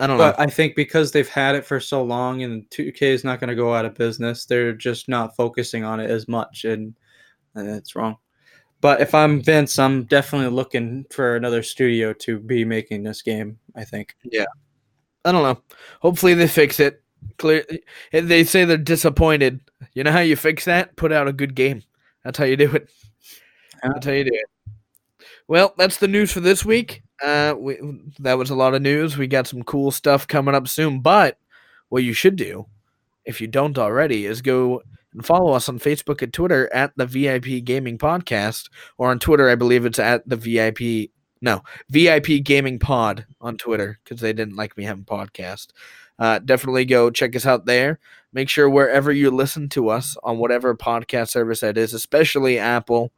[0.00, 0.34] I don't know.
[0.38, 3.56] I think because they've had it for so long, and 2K is not going to
[3.56, 6.94] go out of business, they're just not focusing on it as much, and
[7.54, 8.16] and it's wrong.
[8.80, 13.58] But if I'm Vince, I'm definitely looking for another studio to be making this game.
[13.74, 14.14] I think.
[14.22, 14.46] Yeah,
[15.24, 15.60] I don't know.
[16.00, 17.02] Hopefully they fix it.
[17.38, 17.64] Clear.
[18.12, 19.60] Eh, they say they're disappointed.
[19.94, 20.94] You know how you fix that?
[20.94, 21.82] Put out a good game.
[22.22, 22.88] That's how you do it.
[23.82, 24.44] That's how you do it.
[25.48, 27.02] Well, that's the news for this week.
[27.24, 27.78] Uh, we,
[28.18, 29.16] that was a lot of news.
[29.16, 31.00] We got some cool stuff coming up soon.
[31.00, 31.38] But
[31.88, 32.66] what you should do,
[33.24, 34.82] if you don't already, is go
[35.14, 39.48] and follow us on Facebook and Twitter at the VIP Gaming Podcast, or on Twitter,
[39.48, 41.10] I believe it's at the VIP.
[41.40, 45.68] No, VIP Gaming Pod on Twitter because they didn't like me having podcast.
[46.18, 48.00] Uh, definitely go check us out there.
[48.34, 53.12] Make sure wherever you listen to us on whatever podcast service that is, especially Apple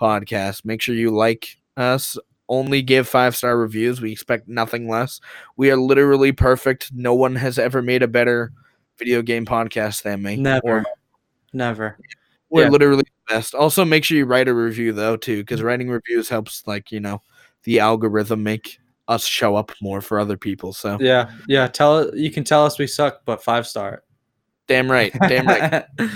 [0.00, 2.18] Podcasts, make sure you like us.
[2.48, 4.00] Only give five star reviews.
[4.00, 5.20] We expect nothing less.
[5.56, 6.92] We are literally perfect.
[6.92, 8.52] No one has ever made a better
[8.98, 10.36] video game podcast than me.
[10.36, 10.84] Never, Or
[11.52, 11.98] never.
[12.50, 12.68] we're Yeah.
[12.68, 13.54] literally the best.
[13.54, 15.64] Also, make sure you write a review though too, because mm.
[15.64, 17.22] writing reviews helps, like you know,
[17.64, 20.72] the algorithm make us show up more for other people.
[20.74, 21.66] So Yeah, yeah.
[21.66, 24.02] Tell you can tell us we suck, but five star.
[24.68, 25.84] damn right, damn right.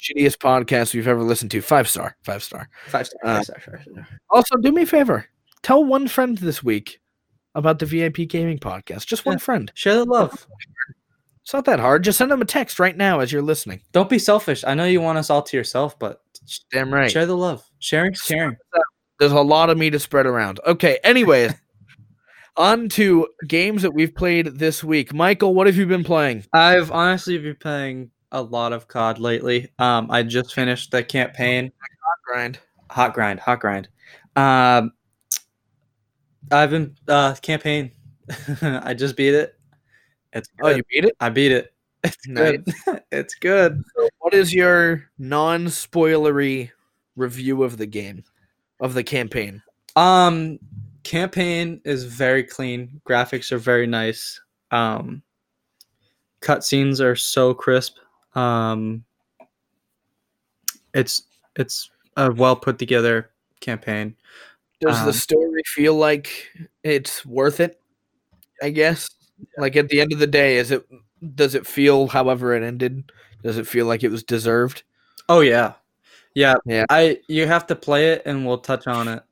[0.00, 1.60] Shittiest podcast we've ever listened to.
[1.60, 2.68] Five star, five star.
[2.86, 3.20] five star.
[3.24, 4.08] Uh, Five star, five star.
[4.30, 5.26] Also, do me a favor.
[5.62, 7.00] Tell one friend this week
[7.54, 9.06] about the VIP Gaming Podcast.
[9.06, 9.38] Just one Yeah.
[9.38, 9.72] friend.
[9.74, 10.46] Share the love.
[11.42, 12.04] It's not that hard.
[12.04, 13.80] Just send them a text right now as you're listening.
[13.92, 14.62] Don't be selfish.
[14.64, 16.20] I know you want us all to yourself, but
[16.70, 17.10] Damn right.
[17.10, 17.64] share the love.
[17.80, 18.56] Sharing, sharing.
[19.18, 20.60] There's a lot of me to spread around.
[20.66, 20.98] Okay.
[21.02, 21.54] Anyways,
[22.56, 25.12] on to games that we've played this week.
[25.12, 26.44] Michael, what have you been playing?
[26.52, 29.68] I've honestly been playing a lot of COD lately.
[29.78, 31.72] Um, I just finished the campaign.
[32.02, 32.58] Hot grind.
[32.90, 33.88] hot grind, hot grind.
[34.36, 34.92] Um,
[36.50, 37.92] I've been uh campaign.
[38.62, 39.58] I just beat it.
[40.32, 41.16] It's Oh, you beat it.
[41.20, 41.74] I beat it.
[42.04, 42.64] It's good.
[43.10, 43.82] it's good.
[43.96, 46.70] So what is your non-spoilery
[47.16, 48.22] review of the game,
[48.78, 49.60] of the campaign?
[49.96, 50.60] Um,
[51.02, 53.00] campaign is very clean.
[53.04, 54.40] Graphics are very nice.
[54.70, 55.22] Um,
[56.40, 57.96] cutscenes are so crisp.
[58.34, 59.04] Um,
[60.94, 61.22] it's
[61.56, 64.16] it's a well put together campaign.
[64.80, 66.50] Does the Um, story feel like
[66.84, 67.80] it's worth it?
[68.62, 69.08] I guess.
[69.56, 70.86] Like at the end of the day, is it?
[71.34, 73.10] Does it feel, however it ended?
[73.42, 74.82] Does it feel like it was deserved?
[75.28, 75.74] Oh yeah,
[76.34, 76.56] yeah.
[76.64, 76.86] Yeah.
[76.90, 79.22] I you have to play it, and we'll touch on it.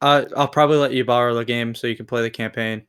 [0.00, 2.86] Uh, I'll probably let you borrow the game so you can play the campaign.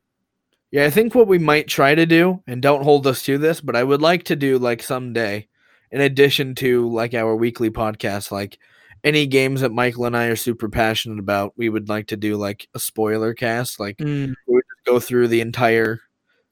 [0.76, 3.62] Yeah, I think what we might try to do, and don't hold us to this,
[3.62, 5.48] but I would like to do like someday,
[5.90, 8.60] in addition to like our weekly podcast, like
[9.02, 12.36] any games that Michael and I are super passionate about, we would like to do
[12.36, 14.34] like a spoiler cast, like mm.
[14.48, 16.02] we just go through the entire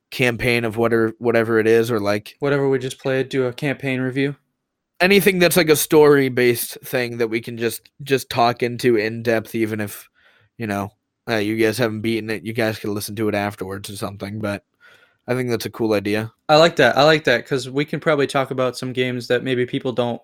[0.09, 3.99] campaign of whatever whatever it is, or like Whatever we just played, do a campaign
[3.99, 4.37] review.
[5.01, 9.21] anything that's like a story based thing that we can just just talk into in
[9.21, 10.07] depth, even if
[10.57, 10.93] you know
[11.29, 14.39] uh, you guys haven't beaten it, you guys can listen to it afterwards or something.
[14.39, 14.63] But
[15.27, 16.33] I think that's a cool idea.
[16.49, 16.97] I like that.
[16.97, 20.21] I like that because we can probably talk about some games that maybe people don't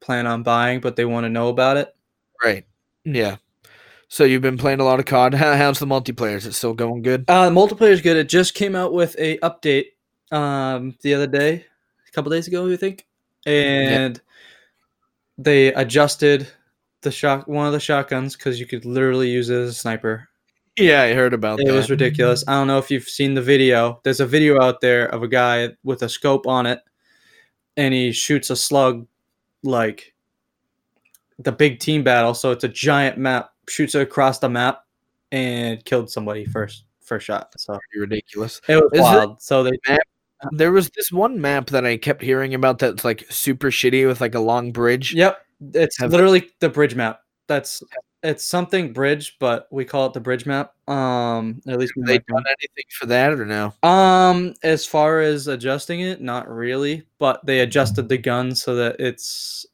[0.00, 1.94] plan on buying, but they want to know about it.
[2.42, 2.64] Right.
[3.04, 3.36] Yeah.
[4.08, 5.34] So you've been playing a lot of COD.
[5.36, 6.36] How, how's the multiplayer?
[6.36, 7.24] Is it still going good?
[7.28, 8.16] Uh, multiplayer is good.
[8.16, 9.90] It just came out with a update
[10.32, 11.64] um, the other day,
[12.08, 13.06] a couple days ago, I think,
[13.46, 14.20] and
[15.38, 16.48] they adjusted
[17.02, 20.28] the shot one of the shotguns because you could literally use it as a sniper.
[20.80, 21.72] Yeah, I heard about It that.
[21.74, 22.42] was ridiculous.
[22.48, 24.00] I don't know if you've seen the video.
[24.04, 26.80] There's a video out there of a guy with a scope on it,
[27.76, 29.06] and he shoots a slug
[29.62, 30.14] like
[31.38, 32.34] the big team battle.
[32.34, 33.50] So it's a giant map.
[33.68, 34.84] Shoots it across the map
[35.32, 37.52] and killed somebody first first shot.
[37.58, 38.60] So ridiculous.
[38.68, 39.42] it was Is it- wild.
[39.42, 39.72] so they
[40.52, 44.20] There was this one map that I kept hearing about that's like super shitty with
[44.20, 45.14] like a long bridge.
[45.14, 45.38] Yep,
[45.74, 47.20] it's Have- literally the bridge map.
[47.46, 47.82] That's
[48.22, 50.74] it's something bridge, but we call it the bridge map.
[50.88, 53.72] Um, at least they done anything for that or no?
[53.82, 58.96] Um, as far as adjusting it, not really, but they adjusted the gun so that
[58.98, 59.66] it's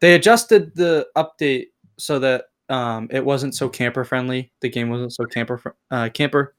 [0.00, 1.66] they adjusted the update
[1.98, 4.50] so that um it wasn't so camper friendly.
[4.60, 6.54] The game wasn't so camper fr- uh, camper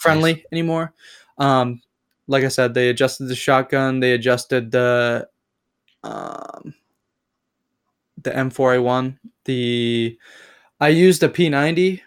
[0.00, 0.94] friendly anymore.
[1.38, 1.82] Um,
[2.28, 4.00] like I said, they adjusted the shotgun.
[4.00, 5.28] They adjusted the
[6.04, 6.74] um
[8.22, 9.18] the M4A1.
[9.44, 10.18] The
[10.80, 12.00] I used a P90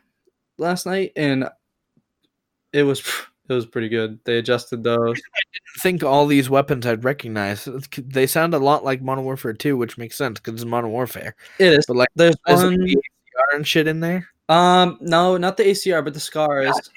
[0.58, 1.48] last night and
[2.74, 3.00] it was
[3.50, 4.20] it was pretty good.
[4.24, 5.18] They adjusted those.
[5.18, 7.68] I think all these weapons I'd recognize.
[7.98, 11.36] They sound a lot like Modern Warfare 2, which makes sense because it's Modern Warfare.
[11.60, 11.86] It is.
[11.86, 12.78] But like, There's one.
[12.78, 14.28] the ACR and shit in there?
[14.48, 16.90] Um, no, not the ACR, but the Scar is.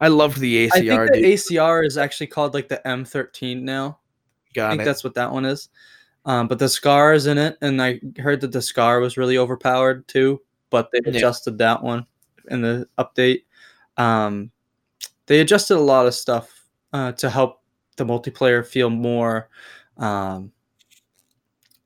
[0.00, 0.72] I loved the ACR.
[0.74, 1.24] I think the dude.
[1.38, 3.98] ACR is actually called like the M13 now.
[3.98, 4.84] I Got think it.
[4.84, 5.68] that's what that one is.
[6.24, 9.38] Um, but the Scar is in it, and I heard that the Scar was really
[9.38, 10.40] overpowered too.
[10.72, 11.18] But they Yeah.
[11.18, 12.06] adjusted that one
[12.50, 13.44] in the update.
[13.96, 14.50] Um,
[15.26, 17.62] they adjusted a lot of stuff uh, to help
[17.96, 19.48] the multiplayer feel more,
[19.98, 20.50] um,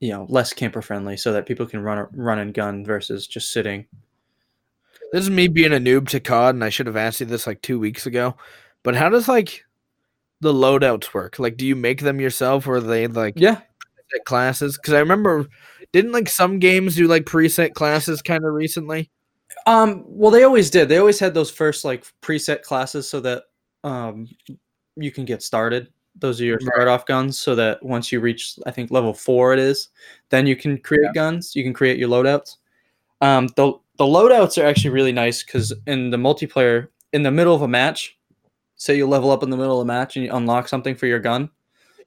[0.01, 3.53] you know, less camper friendly, so that people can run run and gun versus just
[3.53, 3.87] sitting.
[5.13, 7.47] This is me being a noob to COD, and I should have asked you this
[7.47, 8.37] like two weeks ago.
[8.83, 9.65] But how does like
[10.41, 11.39] the loadouts work?
[11.39, 13.61] Like, do you make them yourself, or are they like Yeah,
[14.25, 14.77] classes?
[14.77, 15.47] Because I remember,
[15.93, 19.11] didn't like some games do like preset classes kind of recently?
[19.67, 20.89] Um, well, they always did.
[20.89, 23.45] They always had those first like preset classes so that
[23.85, 24.29] um,
[24.97, 25.89] you can get started.
[26.19, 26.73] Those are your Right.
[26.75, 27.39] start off guns.
[27.39, 29.89] So that once you reach, I think level four it is,
[30.31, 31.55] then you can create guns.
[31.55, 32.57] You can create your loadouts.
[33.21, 37.55] Um, the the loadouts are actually really nice because in the multiplayer, in the middle
[37.55, 38.19] of a match,
[38.77, 41.07] say you level up in the middle of a match and you unlock something for
[41.07, 41.49] your gun,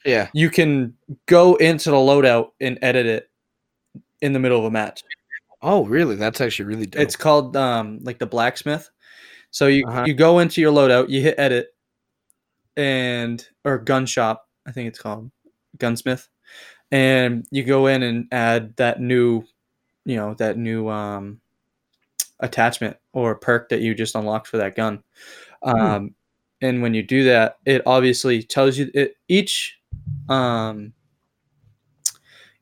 [0.05, 0.27] Yeah.
[0.33, 0.93] you can
[1.25, 3.28] go into the loadout and edit it
[4.21, 5.03] in the middle of a match.
[5.61, 6.15] Oh, really?
[6.15, 7.01] That's actually really dope.
[7.01, 8.89] It's called um like the blacksmith.
[9.51, 10.03] So you Uh-huh.
[10.05, 11.69] you go into your loadout, you hit edit,
[12.77, 15.31] and or gun shop, I think it's called
[15.77, 16.27] gunsmith,
[16.91, 19.43] and you go in and add that new,
[20.05, 21.41] you know, that new um
[22.39, 25.03] attachment or perk that you just unlocked for that gun.
[25.61, 26.15] Um,
[26.61, 29.77] and when you do that, it obviously tells you it each
[30.29, 30.93] um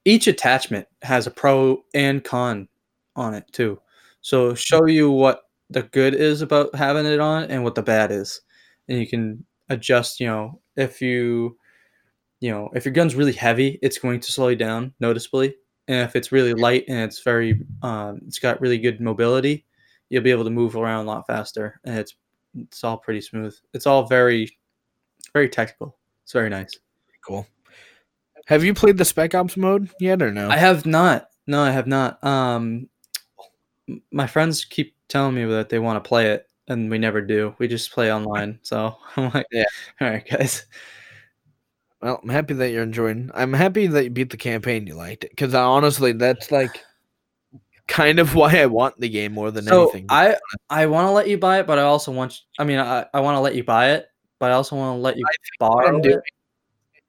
[0.08, 2.68] each attachment has a pro and con
[3.16, 3.80] on it too.
[4.22, 8.12] So show you what the good is about having it on and what the bad
[8.12, 8.41] is.
[8.89, 11.58] And you can adjust, you know, if you
[12.41, 15.55] you know, if your gun's really heavy, it's going to slow you down noticeably.
[15.88, 19.66] and if it's really light and it's very, um, it's got really good mobility,
[20.10, 22.16] you'll be able to move around a lot faster, and it's
[22.55, 23.55] it's all pretty smooth.
[23.74, 24.58] It's all very,
[25.34, 25.97] very technical.
[26.24, 26.80] It's very nice.
[27.26, 27.45] Cool.
[28.48, 30.50] Have you played the Spec Ops mode yet or no?
[30.50, 31.30] I have not.
[31.48, 32.24] No, I have not.
[32.24, 32.88] Um,
[34.12, 37.54] my friends keep telling me that they want to play it, and we never do.
[37.60, 38.60] We just play online.
[38.62, 39.66] So I'm like, Yeah.
[40.00, 40.66] all right, guys.
[42.02, 43.32] Well, I'm happy that you're enjoying.
[43.34, 44.88] I'm happy that you beat the campaign.
[44.88, 46.86] You liked it because honestly, that's like
[47.88, 50.06] kind of why I want the game more than So anything.
[50.08, 50.38] I
[50.70, 52.39] I want to let you buy it, but I also want.
[52.60, 54.08] I mean, I, I want to let you buy it,
[54.39, 55.26] but I also want to let you
[55.58, 56.02] what borrow I'm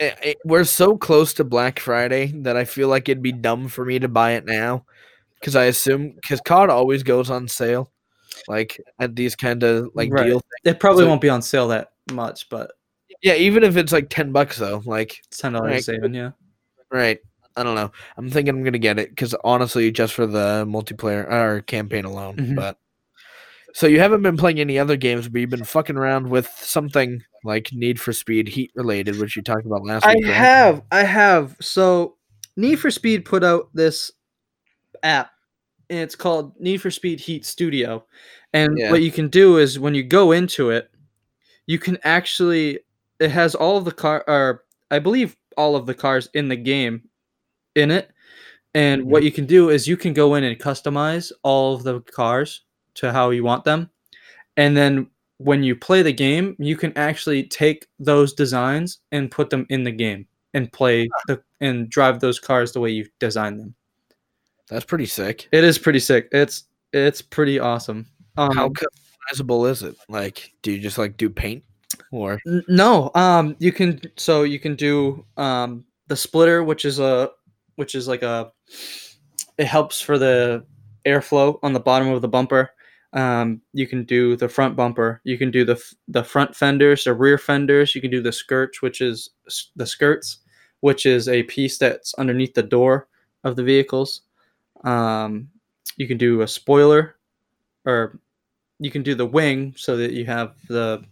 [0.01, 0.19] it.
[0.23, 3.69] Eh, eh, we're so close to Black Friday that I feel like it'd be dumb
[3.69, 4.85] for me to buy it now
[5.41, 7.91] because I assume because COD always goes on sale,
[8.49, 10.27] like at these kind of like Right.
[10.27, 10.41] deal.
[10.65, 12.73] It probably So- won't be on sale that much, but
[13.23, 15.85] Yeah, even if it's like ten bucks though, like it's ten dollars Right.
[15.85, 16.15] saving.
[16.15, 16.31] Yeah.
[16.91, 17.19] right.
[17.57, 17.91] I don't know.
[18.17, 22.37] I'm thinking I'm gonna get it because honestly, just for the multiplayer or campaign alone.
[22.37, 22.55] Mhm.
[22.55, 22.79] But
[23.79, 27.23] so you haven't been playing any other games, but you've been fucking around with something
[27.45, 30.27] like Need for Speed Heat related, which you talked about last I week.
[30.27, 30.35] right?
[30.35, 31.57] have, I have.
[31.61, 32.17] So,
[32.57, 34.11] Need for Speed put out this
[35.05, 35.31] app,
[35.91, 38.05] and it's called Need for Speed Heat Studio.
[38.53, 38.91] And Yeah.
[38.91, 40.91] what you can do is when you go into it,
[41.67, 42.81] you can actually.
[43.21, 46.57] It has all of the car, or I believe all of the cars in the
[46.57, 47.03] game,
[47.77, 48.11] in it.
[48.75, 52.01] And what you can do is you can go in and customize all of the
[52.01, 52.63] cars
[52.99, 53.91] to how you want them,
[54.57, 59.51] and then when you play the game, you can actually take those designs and put
[59.51, 63.59] them in the game and play the and drive those cars the way you designed
[63.59, 63.75] them.
[64.69, 65.49] That's pretty sick.
[65.53, 66.29] It is pretty sick.
[66.33, 68.07] It's it's pretty awesome.
[68.37, 69.97] Um, How customizable is it?
[70.09, 71.63] Like, do you just like do paint
[72.13, 77.31] or No, um, you can so you can do um the splitter, which is a
[77.77, 78.53] which is like a
[79.57, 80.65] it helps for the
[81.07, 82.71] airflow on the bottom of the bumper.
[83.15, 85.21] Um, you can do the front bumper.
[85.25, 87.95] You can do the f- the front fenders, the rear fenders.
[87.95, 90.39] You can do the skirts, which is s- the skirts,
[90.81, 93.09] which is a piece that's underneath the door
[93.45, 94.23] of the vehicles.
[94.85, 95.51] Um,
[95.97, 97.17] you can do a spoiler,
[97.87, 98.21] or
[98.81, 101.05] you can do the wing so that you have the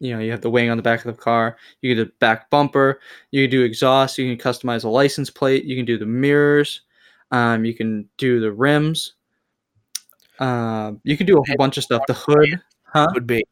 [0.00, 2.12] you know you have the wing on the back of the car you can do
[2.20, 3.00] back bumper
[3.30, 6.82] you can do exhaust you can customize a license plate you can do the mirrors
[7.32, 9.14] um, you can do the rims
[10.40, 13.44] um, you can do a whole bunch of stuff the hood huh would be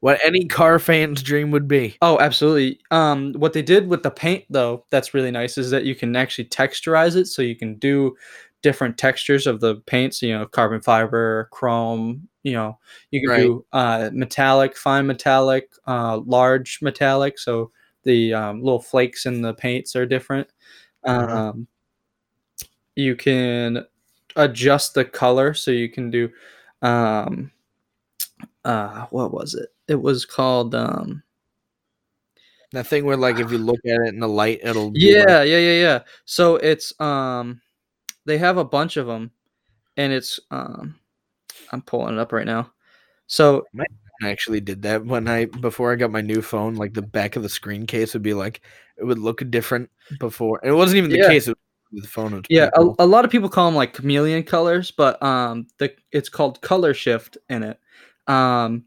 [0.00, 1.96] what any car fan's dream would be?
[2.02, 5.84] oh absolutely um, what they did with the paint though that's really nice is that
[5.84, 8.14] you can actually texturize it so you can do
[8.62, 12.78] different textures of the paints you know carbon fiber chrome you know
[13.10, 13.40] you can Right.
[13.42, 17.70] do uh, metallic fine metallic uh, large metallic so
[18.04, 20.48] the um, little flakes in the paints are different
[21.04, 21.36] Uh-huh.
[21.50, 21.66] um,
[22.96, 23.84] you can
[24.36, 26.30] adjust the color so you can do
[26.82, 27.50] um,
[28.64, 31.22] uh, what was it it was called um,
[32.72, 35.28] That thing where like if you look at it in the light, it'll be like-
[35.28, 37.60] yeah yeah yeah yeah so it's um
[38.26, 39.30] they have a bunch of them
[39.96, 40.98] and it's um
[41.72, 42.72] i'm pulling it up right now
[43.26, 43.64] so
[44.22, 46.76] I actually did that when I before I got my new phone.
[46.76, 48.60] Like the back of the screen case would be like
[48.96, 50.60] it would look different before.
[50.62, 51.28] And it wasn't even the Yeah.
[51.28, 52.42] case; it was the phone.
[52.48, 56.28] Yeah a, a lot of people call them like chameleon colors but um the it's
[56.28, 57.78] called color shift in it.
[58.26, 58.84] Um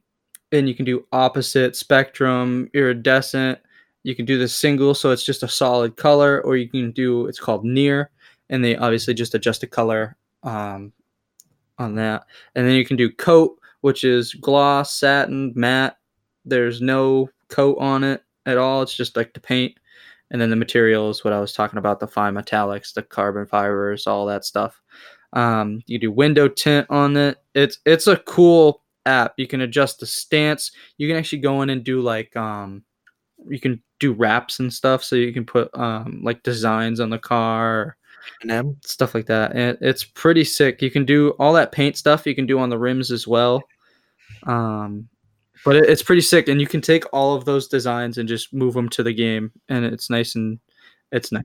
[0.52, 3.60] and you can do opposite spectrum iridescent.
[4.04, 7.28] You can do the single so it's just a solid color or you can do
[7.28, 8.12] it's called near
[8.50, 10.91] and they obviously just adjust the color um
[11.80, 12.26] on that.
[12.56, 15.98] And then you can do coat which is gloss satin matte.
[16.45, 18.82] There's no coat on it at all.
[18.82, 19.78] It's just like the paint
[20.32, 24.07] and then the materials what I was talking about the fine metallics, the carbon fibers,
[24.07, 24.82] all that stuff.
[25.34, 27.38] Um, you do window tint on it.
[27.53, 29.34] It's it's a cool app.
[29.38, 30.71] You can adjust the stance.
[30.97, 32.84] You can actually go in and do like um,
[33.47, 35.03] you can do wraps and stuff.
[35.03, 37.97] So you can put um, like designs on the car,
[38.86, 39.53] stuff like that.
[39.55, 40.82] And it's pretty sick.
[40.82, 42.25] You can do all that paint stuff.
[42.25, 43.63] You can do on the rims as well.
[44.45, 45.07] Um,
[45.68, 48.53] but it, it's pretty sick, and you can take all of those designs and just
[48.53, 50.59] move them to the game, and it's nice and
[51.11, 51.43] it's nice.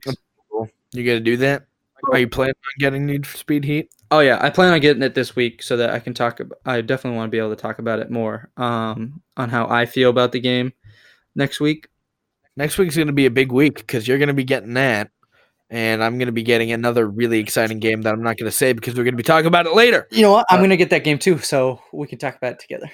[0.93, 1.65] You got to do that.
[2.11, 3.89] Are you planning on getting Need for Speed Heat?
[4.11, 6.39] Oh yeah, I plan on getting it this week so that I can talk.
[6.39, 9.67] About, I definitely want to be able to talk about it more um, on how
[9.67, 10.71] I feel about the game
[11.35, 11.87] next week.
[12.55, 15.09] Next week's going to be a big week because you're going to be getting that,
[15.71, 18.55] and I'm going to be getting another really exciting game that I'm not going to
[18.55, 20.07] say because we're going to be talking about it later.
[20.11, 20.45] You know what?
[20.51, 22.91] I'm Uh, gonna get that game too, so we can talk about it together.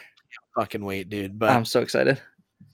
[0.57, 1.37] Fucking wait, dude.
[1.37, 2.21] But I'm so excited.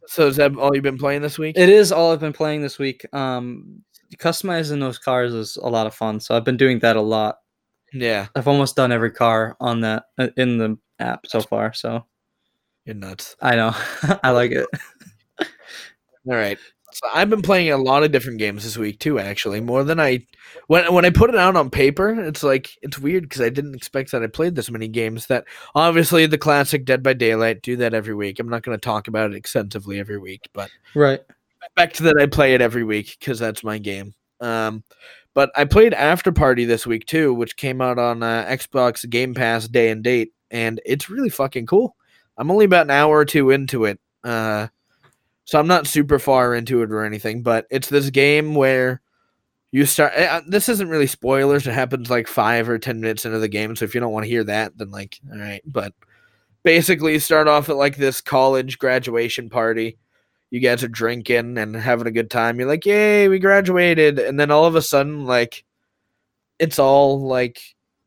[0.08, 1.58] so is that all you've been playing this week?
[1.58, 3.06] It is all I've been playing this week.
[3.14, 3.82] Um,
[4.18, 6.20] customizing those cars is a lot of fun.
[6.20, 7.38] So I've been doing that a lot.
[7.94, 11.74] Yeah, I've almost done every car on that uh, in the app so far.
[11.74, 12.06] So
[12.86, 13.36] you're nuts.
[13.42, 13.74] I know
[14.24, 14.68] I like it.
[15.40, 15.46] All
[16.36, 16.58] right.
[16.96, 19.20] So I've been playing a lot of different games this week too.
[19.20, 20.26] Actually, more than I
[20.68, 23.76] when when I put it out on paper, it's like it's weird because I didn't
[23.76, 25.28] expect that I played this many games.
[25.28, 25.44] That
[25.76, 28.40] obviously the classic Dead by Daylight do that every week.
[28.40, 31.20] I'm not going to talk about it extensively every week, but Right.
[31.66, 34.14] expect that I play it every week because that's my game.
[34.40, 34.82] Um,
[35.34, 39.68] but I played Afterparty this week too, which came out on uh, Xbox Game Pass
[39.68, 41.98] day and date, and it's really fucking cool.
[42.38, 44.68] I'm only about an hour or two into it, uh,
[45.46, 47.42] so I'm not super far into it or anything.
[47.42, 49.02] But it's this game where
[49.72, 50.14] you start.
[50.14, 51.66] Uh, this isn't really spoilers.
[51.66, 54.26] It happens like five or ten minutes into the game, so if you don't want
[54.26, 55.62] to hear that, then like, all right.
[55.66, 55.94] But
[56.64, 59.98] basically, you start off at like this college graduation party
[60.56, 62.58] you guys are drinking and having a good time.
[62.58, 64.20] You're like, yay, we graduated.
[64.20, 65.66] And then all of a sudden, like,
[66.60, 67.62] it's all like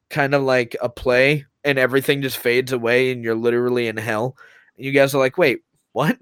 [0.09, 4.37] kind of like a play and everything just fades away and you're literally in hell.
[4.77, 5.61] And you guys are like, wait,
[5.93, 6.17] what?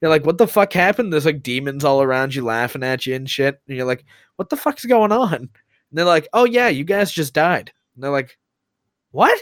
[0.00, 1.12] You're like, what the fuck happened?
[1.12, 3.60] There's like demons all around you laughing at you and shit.
[3.66, 4.04] And you're like,
[4.36, 5.34] what the fuck's going on?
[5.34, 5.50] And
[5.92, 7.72] they're like, oh yeah, you guys just died.
[7.94, 8.38] And they're like,
[9.10, 9.38] what?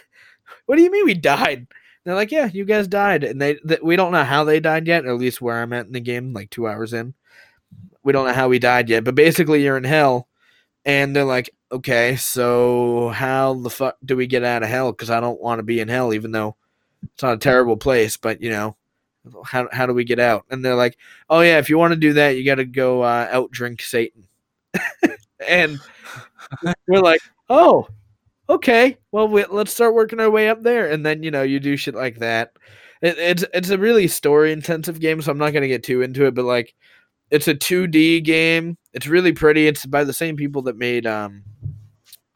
[0.67, 1.67] What do you mean we died?
[2.07, 4.87] they're like, yeah, you guys died, and they, they we don't know how they died
[4.87, 7.15] yet, or at least where I'm at in the game, like two hours in.
[8.05, 10.29] We don't know how we died yet, but basically you're in hell,
[10.85, 14.93] and they're like, okay, so how the fuck do we get out of hell?
[14.93, 16.55] Because I don't want to be in hell, even though
[17.13, 18.77] it's not a terrible place, but you know,
[19.45, 20.45] how how do we get out?
[20.51, 20.97] And they're like,
[21.31, 23.83] oh yeah, if you want to do that, you got to go uh, out drink
[23.83, 24.25] Satan,
[25.49, 25.81] and
[26.89, 27.89] we're like, oh,
[28.49, 31.61] okay, well, we, let's start working our way up there, and then you know you
[31.61, 32.53] do shit like that.
[33.03, 36.27] It, it's it's a really story intensive game, so I'm not gonna get too into
[36.27, 36.75] it, but like,
[37.31, 38.77] it's a 2D game.
[38.93, 39.67] It's really pretty.
[39.67, 41.45] It's by the same people that made um,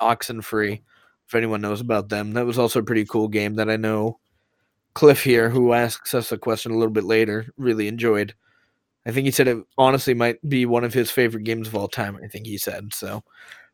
[0.01, 0.83] Oxenfree.
[1.27, 4.19] If anyone knows about them, that was also a pretty cool game that I know
[4.95, 8.35] Cliff here, who asks us a question a little bit later, really enjoyed.
[9.07, 11.89] I think he said it honestly might be one of his favorite games of all
[11.89, 12.19] time.
[12.23, 13.25] I think he said so.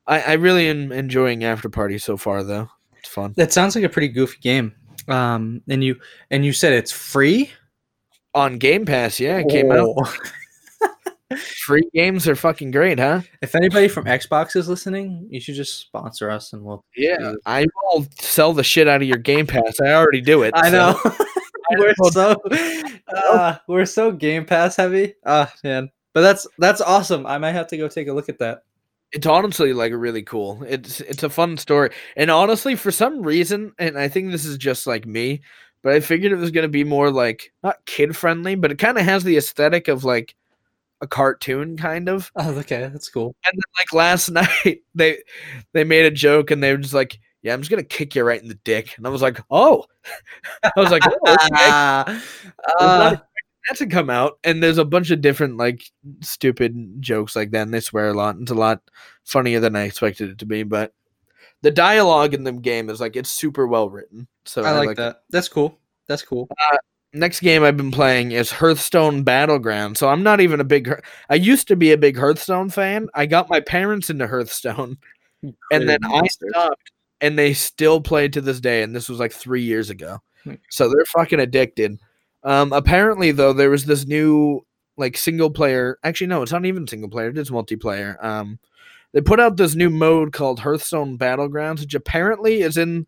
[0.06, 2.68] I, I really am enjoying Afterparty so far, though.
[2.98, 3.34] It's fun.
[3.36, 4.74] That sounds like a pretty goofy game.
[5.08, 5.96] Um, and you
[6.30, 7.50] and you said it's free
[8.34, 9.18] on Game Pass.
[9.20, 9.94] Yeah, it came out.
[11.64, 13.22] Free games are fucking great, huh?
[13.42, 16.84] If anybody from Xbox is listening, you should just sponsor us, and we'll.
[16.96, 19.80] Yeah, I will sell the shit out of your Game Pass.
[19.80, 20.52] I already do it.
[20.54, 21.16] I so- know.
[21.72, 22.36] we're so
[23.12, 25.14] uh, we're so Game Pass heavy.
[25.24, 25.90] Ah, man.
[26.12, 27.26] But that's that's awesome.
[27.26, 28.62] I might have to go take a look at that.
[29.12, 30.62] it's honestly like really cool.
[30.66, 34.58] It's it's a fun story, and honestly, for some reason, and I think this is
[34.58, 35.40] just like me,
[35.82, 38.96] but I figured it was gonna be more like not kid friendly, but it kind
[38.96, 40.36] of has the aesthetic of like
[41.00, 42.30] a cartoon, kind of.
[42.36, 43.34] Oh, okay, that's cool.
[43.46, 44.30] And then like last
[44.64, 45.22] night, they
[45.72, 48.24] they made a joke, and they were just like, "Yeah, I'm just gonna kick you
[48.24, 49.84] right in the dick," and I was like, "Oh,"
[50.62, 52.20] I was like, oh, okay.
[52.80, 53.16] Uh,
[53.68, 55.82] that to come out and there's a bunch of different like
[56.20, 58.80] stupid jokes like that and they swear a lot and it's a lot
[59.24, 60.94] funnier than i expected it to be but
[61.62, 65.22] the dialogue in the game is like it's super well written so I like that.
[65.30, 65.78] That's cool.
[66.06, 66.48] That's cool.
[67.16, 70.90] Next game i've been playing is hearthstone battleground so i'm not even a big
[71.30, 73.08] i used to be a big hearthstone fan.
[73.14, 74.98] I got my parents into hearthstone
[75.42, 79.32] and then i stopped and they still play to this day and this was like
[79.32, 80.18] three years ago.
[80.44, 80.54] Hmm.
[80.70, 81.98] so they're fucking addicted.
[82.44, 84.64] Um apparently though there was this new
[84.96, 88.22] like single player actually no it's not even single player it is multiplayer.
[88.22, 88.58] Um
[89.12, 93.06] they put out this new mode called hearthstone battlegrounds which apparently is in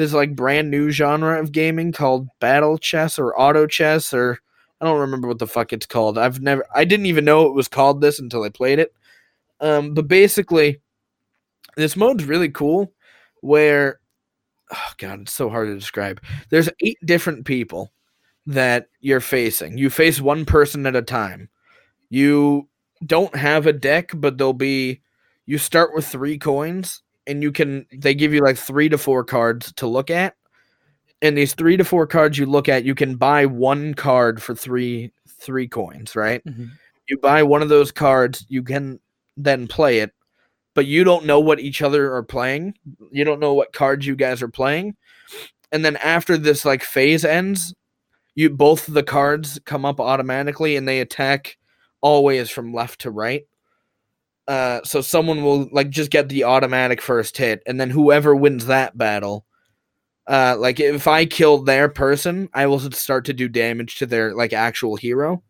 [0.00, 4.38] this like brand new genre of gaming called battle chess or auto chess or
[4.80, 6.16] i don't remember what the fuck it's called.
[6.16, 8.94] I've never i didn't even know it was called this until i played it.
[9.60, 10.80] Um but basically
[11.76, 12.94] this mode's really cool
[13.42, 14.00] where
[14.72, 16.22] oh god it's so hard to describe.
[16.48, 17.92] There's eight different people
[18.46, 19.76] that you're facing.
[19.76, 21.50] You face one person at a time.
[22.08, 22.68] You
[23.04, 25.02] don't have a deck but there'll be
[25.44, 29.24] you start with three coins and you can they give you like three to four
[29.24, 30.34] cards to look at.
[31.22, 34.54] And these three to four cards you look at you can buy one card for
[34.54, 36.44] three three coins right?
[36.44, 36.70] Mhm.
[37.08, 39.00] you buy one of those cards you can
[39.36, 40.12] then play it
[40.74, 42.74] but you don't know what each other are playing.
[43.10, 44.96] You don't know what cards you guys are playing.
[45.72, 47.74] And then after this like phase ends
[48.34, 51.56] you both the cards come up automatically and they attack
[52.00, 53.42] always from left to right
[54.50, 58.66] uh so someone will like just get the automatic first hit and then whoever wins
[58.66, 59.46] that battle
[60.26, 64.34] uh like if i kill their person i will start to do damage to their
[64.34, 65.42] like actual hero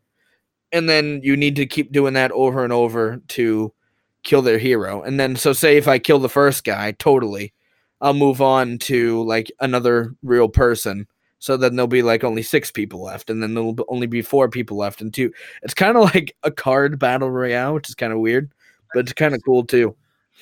[0.72, 3.72] and then you need to keep doing that over and over to
[4.22, 5.02] kill their hero.
[5.02, 7.52] And then so say if I kill the first guy totally,
[8.00, 11.06] I'll move on to like another real person.
[11.38, 14.50] So then there'll be like only six people left, and then there'll only be four
[14.50, 15.32] people left, and two.
[15.62, 18.52] It's kind of like a card battle royale, which is kind of weird,
[18.94, 19.96] but it's kind of cool too.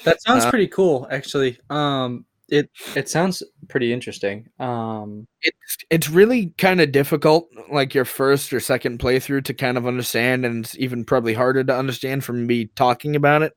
[0.04, 1.58] That sounds Uh, pretty cool, actually.
[1.70, 4.48] Um, it it sounds pretty interesting.
[4.58, 9.76] Um, It's it's really kind of difficult, like your first or second playthrough, to kind
[9.76, 13.54] of understand, and it's even probably harder to understand from me talking about it.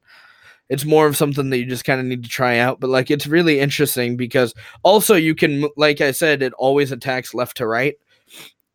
[0.70, 3.12] It's more of something that you just kind of need to try out, but like
[3.12, 7.68] it's really interesting because also you can, like I said, it always attacks left to
[7.68, 7.96] right,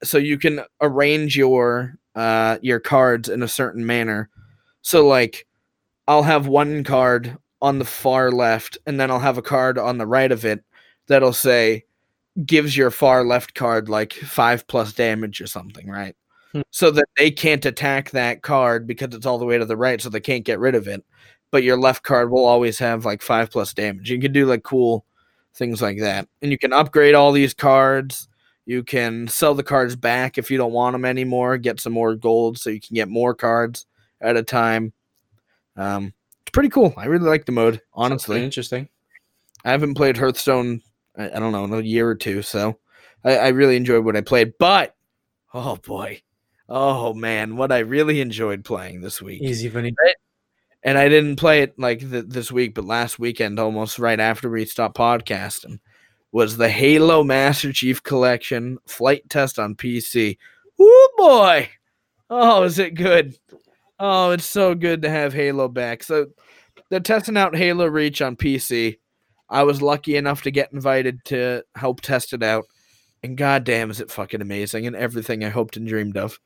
[0.03, 4.29] so you can arrange your uh your cards in a certain manner.
[4.83, 5.47] So like,
[6.09, 9.99] I'll have one card on the far left, and then I'll have a card on
[9.99, 10.63] the right of it
[11.09, 11.85] that'll say
[12.45, 16.15] gives your far left card like five plus damage or something, right?
[16.53, 16.61] Hmm.
[16.71, 20.01] So that they can't attack that card because it's all the way to the right,
[20.01, 21.05] so they can't get rid of it.
[21.51, 24.11] But your left card will always have like five plus damage.
[24.11, 25.05] You can do like cool
[25.55, 28.29] things like that, and you can upgrade all these cards.
[28.67, 31.57] You can sell the cards back if you don't want them anymore.
[31.57, 33.87] Get some more gold so you can get more cards
[34.21, 34.93] at a time.
[35.77, 36.13] Um,
[36.43, 36.95] it's pretty cool.
[36.97, 38.43] I really like the mode, honestly.
[38.43, 38.89] interesting.
[39.65, 40.81] I haven't played Hearthstone,
[41.17, 42.79] I, I don't know, in a year or two, so
[43.25, 44.53] I, I really enjoyed what I played.
[44.59, 44.95] But
[45.53, 46.23] oh boy,
[46.69, 49.93] oh man, what I really enjoyed playing this week, Easy, Vinny.
[50.85, 54.49] and I didn't play it like th- this week, but last weekend, almost right after
[54.49, 55.81] we stopped podcasting,
[56.31, 60.39] was the Halo Master Chief Collection flight test on PC.
[60.79, 61.69] Oh boy,
[62.31, 63.37] oh is it good?
[63.99, 66.03] Oh, it's so good to have Halo back.
[66.03, 66.27] So
[66.91, 68.99] they're testing out Halo Reach on PC.
[69.49, 72.65] I was lucky enough to get invited to help test it out.
[73.23, 76.39] And goddamn, is it fucking amazing and everything I hoped and dreamed of.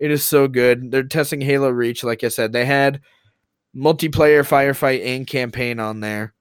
[0.00, 0.90] It is so good.
[0.90, 2.52] They're testing Halo Reach, like I said.
[2.52, 3.00] They had
[3.76, 6.34] multiplayer firefight and campaign on there.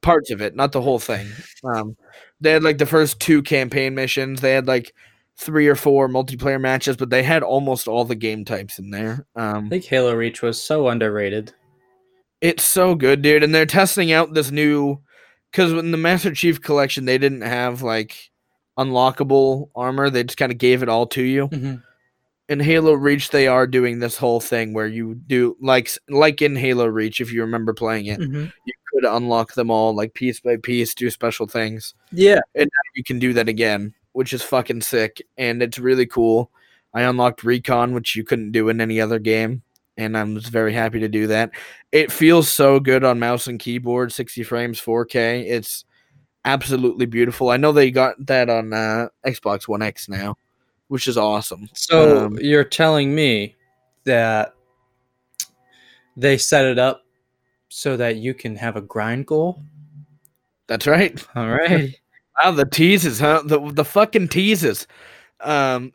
[0.00, 1.28] Parts of it, not the whole thing.
[1.64, 1.96] Um,
[2.40, 4.40] they had like the first two campaign missions.
[4.40, 4.92] They had like
[5.38, 9.26] three or four multiplayer matches, but they had almost all the game types in there.
[9.34, 11.52] Um, I think Halo Reach was so underrated.
[12.40, 13.42] it's so good, dude.
[13.42, 15.00] And they're testing out this new
[15.50, 18.30] because in the Master Chief collection, they didn't have like
[18.78, 20.10] unlockable armor.
[20.10, 21.48] They just kind of gave it all to you.
[21.48, 21.82] Mhm.
[22.48, 26.56] In Halo Reach, they are doing this whole thing where you do like like in
[26.56, 28.52] Halo Reach, if you remember playing it, Mhm.
[28.66, 31.94] you could unlock them all like piece by piece, do special things.
[32.10, 36.50] Yeah, and You can do that again, which is fucking sick, and it's really cool.
[36.94, 39.62] I unlocked Recon, which you couldn't do in any other game,
[39.96, 41.50] and I was very happy to do that.
[41.90, 45.46] It feels so good on mouse and keyboard, 60 frames, 4K.
[45.48, 45.84] It's
[46.44, 47.50] absolutely beautiful.
[47.50, 50.36] I know they got that on uh, Xbox One X now,
[50.88, 51.68] which is awesome.
[51.74, 53.56] So Um, you're telling me
[54.04, 54.54] that
[56.16, 57.02] they set it up
[57.68, 59.62] so that you can have a grind goal?
[60.66, 61.24] That's right.
[61.34, 61.94] All right.
[62.38, 63.42] Wow, the teases, huh?
[63.44, 64.86] The the fucking teases.
[65.40, 65.92] Um,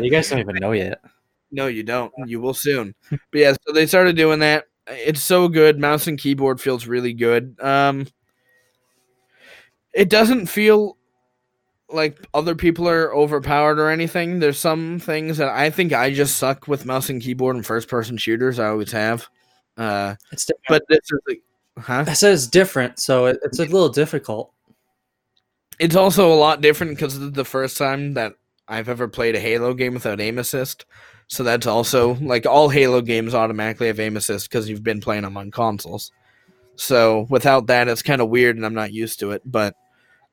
[0.00, 1.00] you guys don't even know yet.
[1.52, 2.12] No, you don't.
[2.26, 2.92] You will soon.
[3.10, 4.64] but yeah, so they started doing that.
[4.88, 5.78] It's so good.
[5.78, 7.56] Mouse and keyboard feels really good.
[7.60, 8.08] Um
[9.94, 10.96] it doesn't feel
[11.90, 14.40] like other people are overpowered or anything.
[14.40, 17.88] There's some things that I think I just suck with mouse and keyboard and first
[17.88, 18.58] person shooters.
[18.58, 19.28] I always have.
[19.78, 20.66] Uh It's different.
[20.68, 21.42] but this is like
[21.78, 22.04] huh?
[22.08, 24.52] I said it's different, so it, it's a little difficult.
[25.78, 28.34] It's also a lot different because the first time that
[28.68, 30.86] I've ever played a Halo game without aim assist.
[31.28, 35.22] So that's also like all Halo games automatically have aim assist because you've been playing
[35.22, 36.12] them on consoles.
[36.76, 39.42] So without that, it's kind of weird, and I'm not used to it.
[39.44, 39.74] But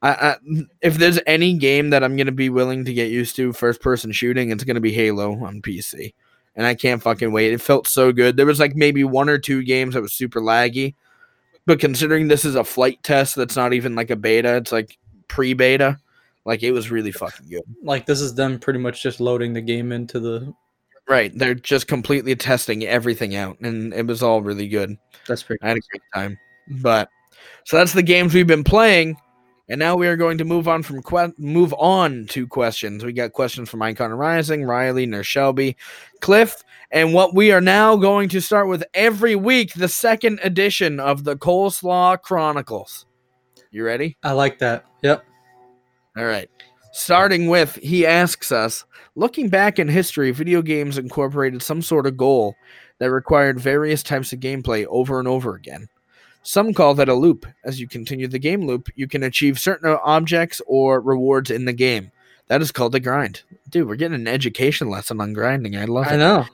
[0.01, 0.35] I, I,
[0.81, 4.11] if there's any game that I'm gonna be willing to get used to first person
[4.11, 6.13] shooting, it's gonna be Halo on PC,
[6.55, 7.53] and I can't fucking wait.
[7.53, 8.37] It felt so good.
[8.37, 10.95] There was like maybe one or two games that was super laggy,
[11.65, 14.57] but considering this is a flight test, that's not even like a beta.
[14.57, 15.99] It's like pre-beta.
[16.45, 17.63] Like it was really fucking good.
[17.83, 20.53] Like this is them pretty much just loading the game into the.
[21.07, 24.97] Right, they're just completely testing everything out, and it was all really good.
[25.27, 25.61] That's pretty.
[25.61, 26.37] I had a great time.
[26.81, 27.09] But
[27.65, 29.17] so that's the games we've been playing,
[29.69, 33.03] and now we are going to move on from que- move on to questions.
[33.03, 35.75] We got questions from Icon Rising, Ryley, Nurse Shelby,
[36.21, 40.99] Cliff, and what we are now going to start with every week, the second edition
[40.99, 43.05] of the Coleslaw Chronicles.
[43.73, 44.17] You ready?
[44.21, 44.85] I like that.
[45.01, 45.25] Yep.
[46.15, 46.47] All right.
[46.91, 52.15] Starting with, he asks us, looking back in history, video games incorporated some sort of
[52.15, 52.55] goal
[52.99, 55.89] that required various types of gameplay over and over again.
[56.43, 57.47] Some call that a loop.
[57.63, 61.73] As you continue the game loop, you can achieve certain objects or rewards in the
[61.73, 62.11] game.
[62.49, 63.41] That is called a grind.
[63.69, 65.75] Dude, we're getting an education lesson on grinding.
[65.75, 66.13] I love I it.
[66.13, 66.45] I know.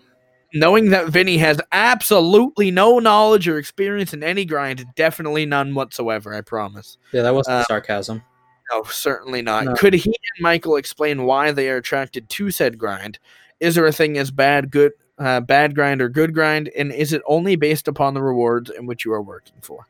[0.54, 6.34] Knowing that Vinny has absolutely no knowledge or experience in any grind, definitely none whatsoever.
[6.34, 6.98] I promise.
[7.12, 8.24] Yeah, that wasn't Uh, sarcasm.
[8.72, 9.66] No, certainly not.
[9.66, 9.74] No.
[9.74, 13.20] Could he and Michael explain why they are attracted to said grind?
[13.60, 17.12] Is there a thing as bad, good, uh, bad grind or good grind, and is
[17.12, 19.88] it only based upon the rewards in which you are working for?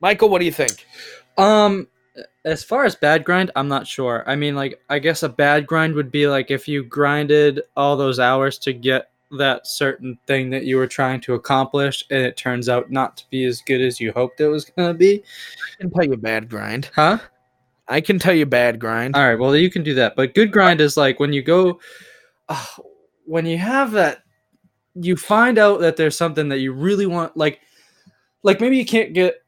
[0.00, 0.86] Michael, what do you think?
[1.38, 1.88] Um,
[2.44, 4.24] as far as bad grind, I'm not sure.
[4.26, 7.96] I mean, like, I guess a bad grind would be like if you grinded all
[7.96, 12.36] those hours to get that certain thing that you were trying to accomplish, and it
[12.36, 15.22] turns out not to be as good as you hoped it was gonna be.
[15.78, 16.90] I can tell you bad grind.
[16.94, 17.18] Huh?
[17.88, 19.14] I can tell you bad grind.
[19.14, 20.16] All right, well you can do that.
[20.16, 21.80] But good grind is like when you go,
[22.48, 22.66] uh,
[23.24, 24.22] when you have that,
[24.94, 27.36] you find out that there's something that you really want.
[27.36, 27.60] Like,
[28.42, 29.42] like maybe you can't get.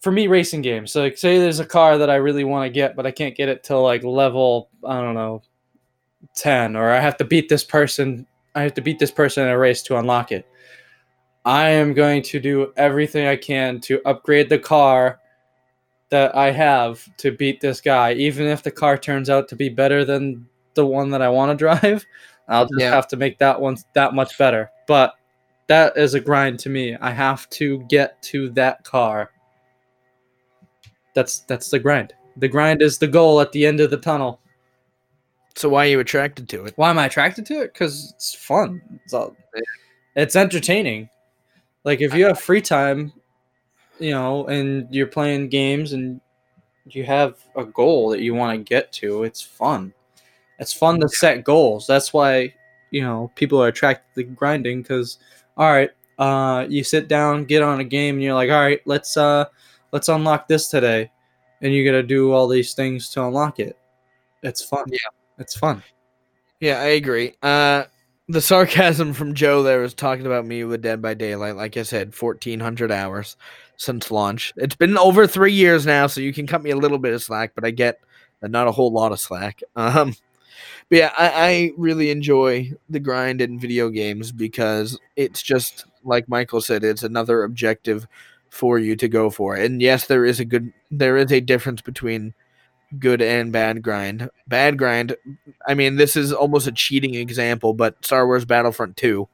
[0.00, 0.90] For me, racing games.
[0.90, 3.36] So, like, say there's a car that I really want to get, but I can't
[3.36, 5.42] get it till like level I don't know,
[6.34, 8.26] ten, or I have to beat this person.
[8.54, 10.46] I have to beat this person in a race to unlock it.
[11.44, 15.18] I am going to do everything I can to upgrade the car
[16.10, 19.68] that I have to beat this guy, even if the car turns out to be
[19.68, 22.04] better than the one that I want to drive.
[22.48, 22.90] I'll just Yeah.
[22.90, 24.70] have to make that one that much better.
[24.86, 25.14] But
[25.68, 26.96] that is a grind to me.
[27.00, 29.30] I have to get to that car.
[31.14, 32.12] That's that's the grind.
[32.36, 34.40] The grind is the goal at the end of the tunnel.
[35.54, 36.74] So why are you attracted to it?
[36.76, 37.72] Why am I attracted to it?
[37.72, 38.82] Because it's fun.
[39.04, 39.36] It's all,
[40.16, 41.08] it's entertaining.
[41.84, 43.12] Like if you have free time,
[43.98, 46.20] you know, and you're playing games and
[46.86, 49.92] you have a goal that you want to get to, it's fun.
[50.58, 51.86] It's fun to set goals.
[51.86, 52.54] That's why
[52.90, 54.82] you know people are attracted to grinding.
[54.82, 55.18] Because
[55.56, 58.80] all right, uh, you sit down, get on a game, and you're like, all right,
[58.84, 59.46] let's uh,
[59.92, 61.10] let's unlock this today,
[61.60, 63.76] and you got to do all these things to unlock it.
[64.42, 64.84] It's fun.
[64.88, 64.98] Yeah.
[65.42, 65.82] It's fun.
[66.60, 67.34] Yeah, I agree.
[67.42, 67.84] Uh,
[68.28, 71.56] the sarcasm from Joe there was talking about me with Dead by Daylight.
[71.56, 73.36] Like I said, fourteen hundred hours
[73.76, 74.52] since launch.
[74.56, 77.22] It's been over three years now, so you can cut me a little bit of
[77.22, 78.00] slack, but I get
[78.40, 79.60] not a whole lot of slack.
[79.76, 80.14] Um,
[80.88, 86.28] but yeah, I, I really enjoy the grind in video games because it's just like
[86.28, 88.06] Michael said, it's another objective
[88.50, 89.54] for you to go for.
[89.54, 92.34] And yes, there is a good, there is a difference between
[92.98, 94.30] good and bad grind.
[94.46, 95.16] Bad grind
[95.66, 99.28] I mean, this is almost a cheating example, but Star Wars Battlefront 2,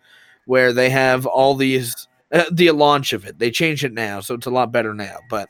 [0.47, 4.35] where they have all these, uh, the launch of it, they changed it now, so
[4.35, 5.17] it's a lot better now.
[5.31, 5.49] But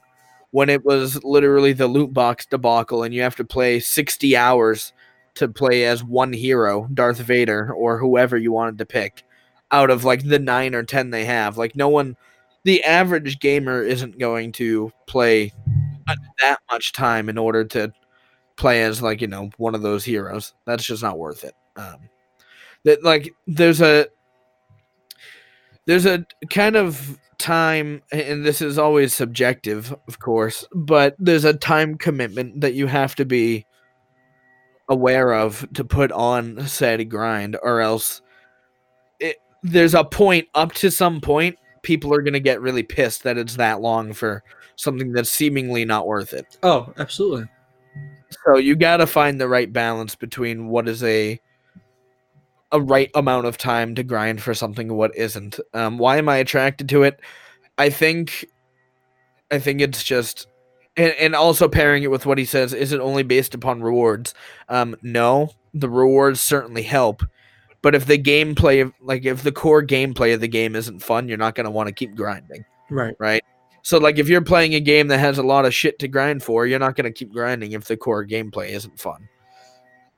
[0.50, 4.92] when it was literally the loot box debacle, and you have to play 60 hours
[5.34, 9.24] to play as one hero, Darth Vader, or whoever you wanted to pick,
[9.70, 12.16] out of like the nine or 10 they have, like, no one,
[12.64, 15.52] the average gamer isn't going to play
[16.08, 17.92] uh, that much time in order to
[18.58, 20.54] play as like you know one of those heroes.
[20.66, 21.54] That's just not worth it.
[21.76, 22.10] Um
[22.84, 24.06] that like there's a
[25.86, 31.54] there's a kind of time and this is always subjective of course but there's a
[31.54, 33.64] time commitment that you have to be
[34.88, 38.22] aware of to put on said grind or else
[39.20, 43.22] it, there's a point up to some point people are going to get really pissed
[43.22, 44.42] that it's that long for
[44.76, 46.58] something that's seemingly not worth it.
[46.62, 47.48] Oh, absolutely.
[48.44, 51.40] So you got to find the right balance between what is a
[52.72, 55.58] a right amount of time to grind for something and what isn't.
[55.72, 57.20] Um, why am I attracted to it?
[57.78, 58.46] I think
[59.50, 60.46] I think it's just
[60.96, 64.34] and, and also pairing it with what he says, is it only based upon rewards?
[64.68, 67.22] Um, no, the rewards certainly help.
[67.80, 71.38] But if the gameplay like if the core gameplay of the game isn't fun, you're
[71.38, 72.64] not gonna want to keep grinding.
[72.90, 73.14] Right.
[73.18, 73.44] right?
[73.82, 76.42] So like if you're playing a game that has a lot of shit to grind
[76.42, 79.28] for, you're not to keep grinding if the core gameplay isn't fun.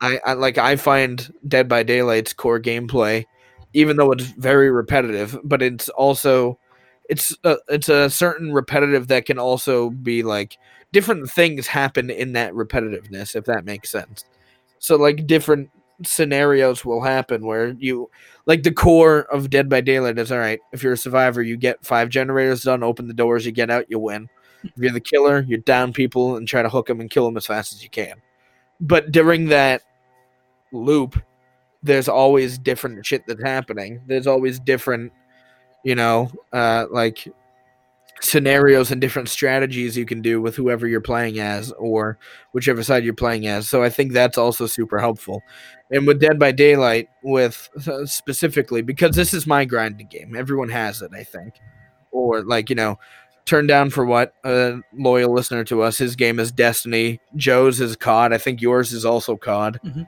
[0.01, 3.27] I, I like I find Dead by Daylight's core gameplay,
[3.75, 6.59] even though it's very repetitive, but it's also
[7.09, 10.59] it's a, it's a certain repetitive that can also be like
[10.93, 14.25] different things happen in that repetitiveness if that makes sense.
[14.79, 15.71] So like different
[16.05, 18.11] scenarios will happen where you
[18.47, 20.61] like the core of Dead by Daylight is all right.
[20.73, 23.87] If you're a survivor, you get five generators done, open the doors, you get out,
[23.89, 24.29] you win.
[24.65, 27.37] If you're the killer, you down people and try to hook them and kill them
[27.37, 28.17] as fast as you can.
[28.81, 29.83] But during that
[30.73, 31.21] loop,
[31.83, 34.03] there's always different shit that's happening.
[34.07, 35.13] There's always different,
[35.85, 37.27] you know, uh, like
[38.23, 42.19] scenarios and different strategies you can do with whoever you're playing as or
[42.53, 43.69] whichever side you're playing as.
[43.69, 45.43] So I think that's also super helpful.
[45.91, 50.37] And with Dead by Daylight, with uh, specifically because this is my grinding game.
[50.37, 51.55] Everyone has it, I think.
[52.13, 52.99] Or like you know,
[53.47, 55.99] turn down for what a loyal listener to us.
[55.99, 57.21] His game is Destiny.
[57.37, 58.33] Joe's is COD.
[58.33, 59.81] I think yours is also COD.
[59.85, 60.07] Mhm.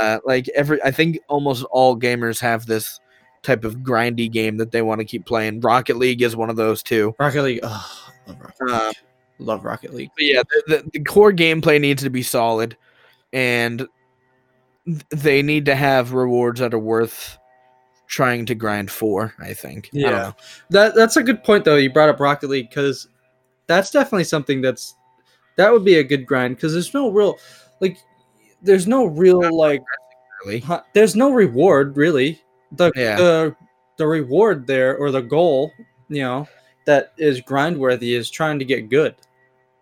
[0.00, 3.00] Uh, like every, I think almost all gamers have this
[3.42, 5.60] type of grindy game that they want to keep playing.
[5.60, 7.14] Rocket League is one of those too.
[7.18, 7.60] Rocket League.
[7.62, 8.74] Oh, love Rocket League.
[8.74, 8.92] Um,
[9.38, 10.10] love Rocket League.
[10.16, 12.76] But yeah, the, the, the core gameplay needs to be solid,
[13.32, 13.86] and
[15.10, 17.38] they need to have rewards that are worth
[18.06, 19.34] trying to grind for.
[19.38, 19.90] I think.
[19.92, 20.10] Yeah.
[20.10, 20.34] know.
[20.70, 21.76] That that's a good point though.
[21.76, 23.08] You brought up Rocket League because
[23.66, 24.94] that's definitely something that's
[25.56, 27.38] that would be a good grind because there's no real
[27.80, 27.98] like
[28.62, 29.82] there's no real like
[30.44, 30.64] Really.
[30.94, 32.40] there's no reward really.
[32.72, 33.16] The Yeah.
[33.16, 33.56] the
[33.96, 35.72] the reward there or the goal
[36.08, 36.46] you know
[36.86, 39.14] that is grind worthy is trying to get good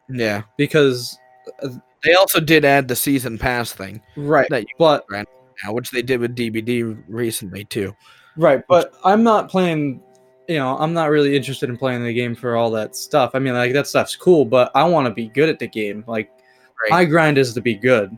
[0.09, 0.43] Yeah.
[0.57, 1.19] because
[1.63, 1.69] uh,
[2.05, 6.03] They also did add the season pass thing right that you but now, which they
[6.03, 7.95] did with DBD recently too.
[8.37, 10.03] Right, but I'm not playing.
[10.49, 13.31] You know, I'm not really interested in playing the game for all that stuff.
[13.33, 16.05] I mean, like that stuff's cool, but I want to be good at the game.
[16.07, 16.31] Like
[16.83, 16.91] Right.
[16.91, 18.17] my grind is to be good.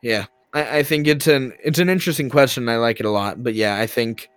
[0.00, 2.68] Yeah, I, I think it's an it's an interesting question.
[2.68, 4.28] I like it a lot, but yeah, I think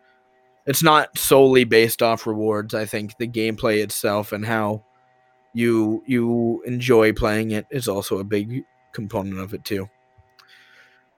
[0.65, 2.73] it's not solely based off rewards.
[2.73, 4.83] I think the gameplay itself and how
[5.53, 8.63] you you enjoy playing it is also a big
[8.93, 9.89] component of it too.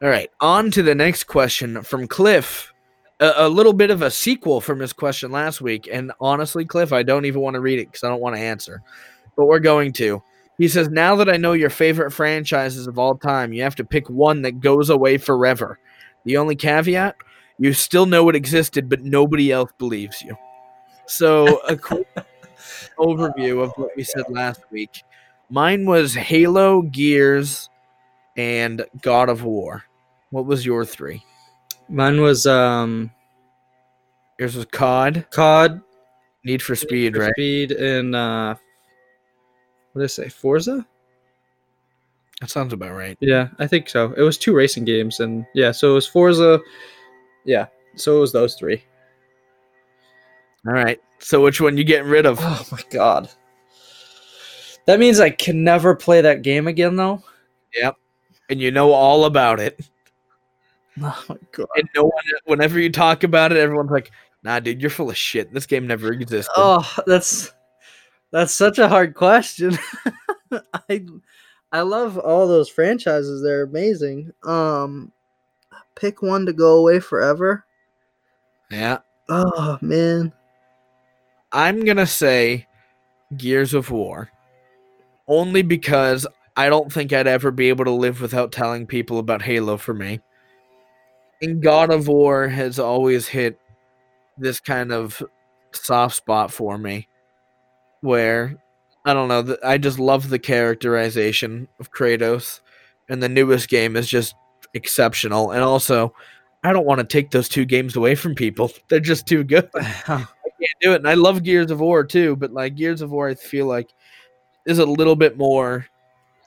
[0.02, 2.74] All right, on to the next question from Cliff.
[3.20, 6.94] A, a little bit of a sequel from his question last week, and honestly, Cliff,
[6.94, 8.84] I don't even want to read it because I don't want to answer,
[9.36, 10.22] but we're going to.
[10.58, 13.86] He says, Now that I know your favorite franchises of all time, you have to
[13.86, 15.80] pick one that goes away forever.
[16.26, 17.16] The only caveat,
[17.58, 20.36] you still know it existed, but nobody else believes you.
[21.06, 22.08] So, a quick
[22.98, 25.04] overview of what we said last week.
[25.50, 27.70] Mine was Halo, Gears,
[28.36, 29.84] and God of War.
[30.32, 31.24] What was your three?
[31.90, 33.12] Mine was um
[34.40, 35.82] Yours was COD, COD,
[36.44, 37.34] Need for Speed, for right?
[37.36, 38.56] Speed, and uh,
[39.98, 40.30] what did I say?
[40.30, 40.86] Forza.
[42.40, 43.18] That sounds about right.
[43.20, 44.14] Yeah, I think so.
[44.14, 46.60] It was two racing games, and yeah, so it was Forza.
[47.46, 48.84] Yeah, so it was those three.
[50.68, 51.00] All right.
[51.18, 52.38] So, which one you getting rid of?
[52.42, 53.30] Oh my god.
[54.86, 57.24] That means I can never play that game again, though.
[57.76, 57.96] Yep.
[58.50, 59.80] And you know all about it.
[61.00, 61.68] Oh my god.
[61.76, 64.10] And no one, whenever you talk about it, everyone's like,
[64.42, 65.54] "Nah, dude, you're full of shit.
[65.54, 67.54] This game never existed." Oh, that's
[68.32, 69.78] that's such a hard question.
[70.90, 71.06] I
[71.72, 73.42] I love all those franchises.
[73.42, 74.32] They're amazing.
[74.44, 75.12] Um
[75.96, 77.66] pick one to go away forever.
[78.70, 79.00] Yeah,
[79.30, 80.34] Oh man.
[81.52, 82.68] I'm gonna say
[83.36, 84.30] Gears of War,
[85.28, 89.42] only because I don't think I'd ever be able to live without telling people about
[89.42, 90.20] Halo for me.
[91.42, 93.60] And God of War has always hit
[94.38, 95.22] this kind of
[95.72, 97.08] soft spot for me,
[98.02, 98.58] where
[99.06, 99.58] I don't know.
[99.64, 102.60] I just love the characterization of Kratos,
[103.10, 104.36] and the newest game is just
[104.74, 105.52] exceptional.
[105.52, 106.14] And also,
[106.64, 109.70] I don't want to take those two games away from people; they're just too good
[109.76, 110.26] I
[110.60, 110.98] can't do it.
[110.98, 113.90] And I love Gears of War too, but like Gears of War, I feel like
[114.66, 115.86] is a little bit more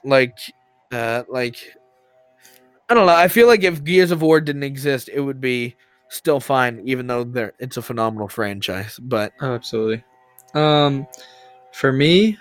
[0.03, 0.37] like,
[0.91, 1.57] uh, like
[2.89, 3.15] I don't know.
[3.15, 5.75] I feel like if Gears of War didn't exist, it would be
[6.09, 8.99] still fine, even though there it's a phenomenal franchise.
[9.01, 10.03] But Oh, absolutely.
[10.53, 11.07] Um,
[11.73, 12.37] for me,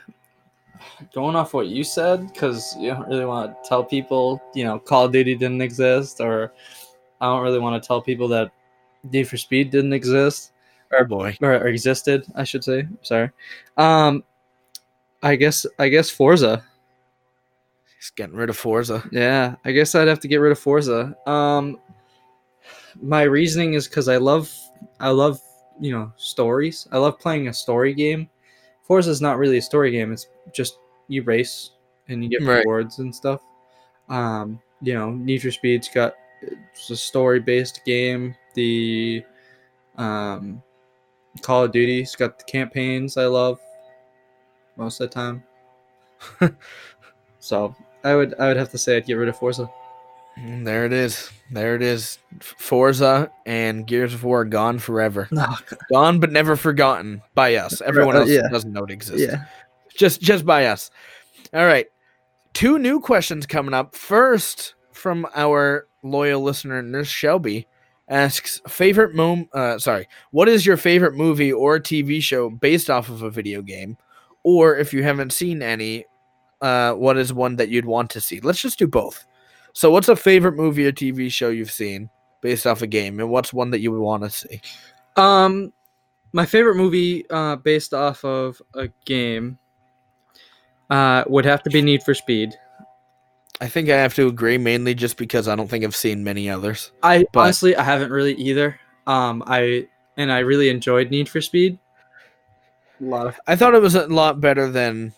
[1.14, 4.78] going off what you said, because you don't really want to tell people, you know,
[4.78, 6.52] Call of Duty didn't exist, or
[7.20, 8.50] I don't really want to tell people that
[9.12, 10.52] Need for Speed didn't exist,
[10.98, 12.86] oh boy, or, or existed, I should say.
[13.02, 13.30] Sorry.
[13.76, 14.24] Um,
[15.22, 16.64] I guess I guess Forza.
[17.96, 19.06] he's getting rid of Forza.
[19.12, 21.16] Yeah, I guess I'd have to get rid of Forza.
[21.26, 21.78] Um,
[23.00, 24.50] my reasoning is because I love,
[24.98, 25.40] I love,
[25.80, 26.88] you know, stories.
[26.90, 28.28] I love playing a story game.
[28.90, 30.10] Forza is not really a story game.
[30.12, 31.70] It's just you race
[32.08, 32.58] and you get Right.
[32.58, 33.40] rewards and stuff.
[34.08, 38.34] Um, you know, Need for Speed's got it's a story-based game.
[38.54, 39.22] The
[39.96, 40.60] um,
[41.40, 43.60] Call of Duty's got the campaigns I love
[44.76, 45.44] most of the time.
[47.38, 49.70] so I would I would have to say I'd get rid of Forza.
[50.40, 51.30] Mm, There it is.
[51.50, 52.18] There it is.
[52.40, 55.28] Forza and Gears of War gone forever.
[55.92, 57.80] Gone but never forgotten by us.
[57.80, 58.48] Everyone else yeah.
[58.50, 59.20] doesn't know it exists.
[59.26, 59.44] yeah.
[59.96, 60.90] just just by us.
[61.52, 61.86] All right.
[62.52, 63.94] Two new questions coming up.
[63.96, 67.66] First, from our loyal listener Nurse Shelby
[68.08, 73.08] asks favorite mom uh sorry, what is your favorite movie or TV show based off
[73.08, 73.96] of a video game?
[74.44, 76.04] Or if you haven't seen any,
[76.60, 78.38] uh what is one that you'd want to see?
[78.40, 79.26] Let's just do both.
[79.72, 82.10] So what's a favorite movie or TV show you've seen
[82.40, 84.60] based off a game and what's one that you would want to see?
[85.16, 85.72] Um,
[86.32, 89.58] my favorite movie uh, based off of a game
[90.88, 92.54] uh, would have to be Need for Speed.
[93.60, 96.48] I think I have to agree mainly just because I don't think I've seen many
[96.48, 96.92] others.
[97.02, 98.78] I But- honestly I haven't really either.
[99.06, 101.78] Um, I and I really enjoyed Need for Speed.
[103.00, 105.12] A lot of I thought it was a lot better than.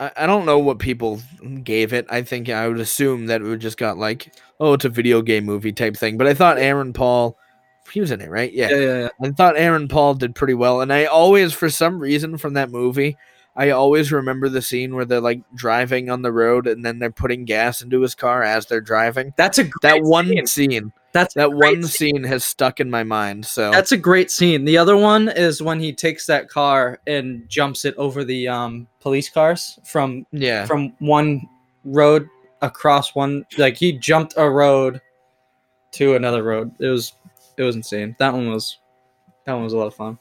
[0.00, 1.20] I, I don't know what people
[1.62, 2.06] gave it.
[2.08, 5.22] I think I would assume that it would just got like, oh, it's a video
[5.22, 6.16] game movie type thing.
[6.18, 7.36] But I thought Aaron Paul,
[7.92, 8.52] he was in it, right?
[8.52, 8.70] Yeah.
[8.70, 9.08] yeah, yeah, yeah.
[9.28, 12.70] I thought Aaron Paul did pretty well, and I always, for some reason, from that
[12.70, 13.16] movie,
[13.54, 17.10] I always remember the scene where they're like driving on the road and then they're
[17.10, 19.32] putting gas into his car as they're driving.
[19.36, 20.46] That's a great That one scene.
[20.46, 22.16] scene, That's that one scene.
[22.16, 23.46] scene has stuck in my mind.
[23.46, 24.66] So That's a great scene.
[24.66, 28.86] The other one is when he takes that car and jumps it over the um,
[29.00, 31.48] police cars from yeah, from one
[31.84, 32.28] road
[32.60, 33.46] across one.
[33.56, 35.00] Like he jumped a road
[35.92, 36.74] to another road.
[36.78, 37.14] It was
[37.56, 38.14] it was insane.
[38.18, 38.76] That one was
[39.46, 40.18] that one was a lot of fun.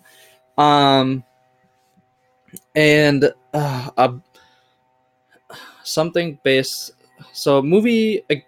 [0.57, 1.25] Um,
[2.73, 4.13] and uh, a,
[5.83, 6.91] something based.
[7.33, 8.45] So a movie, a,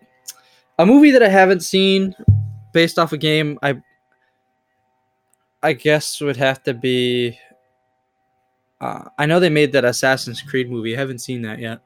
[0.80, 2.16] a movie that I haven't seen
[2.74, 3.58] based off a game.
[3.62, 3.82] I
[5.64, 7.38] I guess would have to be.
[8.80, 10.96] Uh, I know they made that Assassin's Creed movie.
[10.96, 11.82] I haven't seen that yet.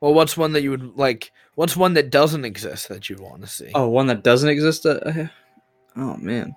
[0.00, 1.32] Well, what's one that you would like?
[1.56, 3.70] What's one that doesn't exist that you'd want to see?
[3.74, 4.86] Oh, one that doesn't exist.
[4.86, 5.26] Uh, uh,
[5.96, 6.54] oh man.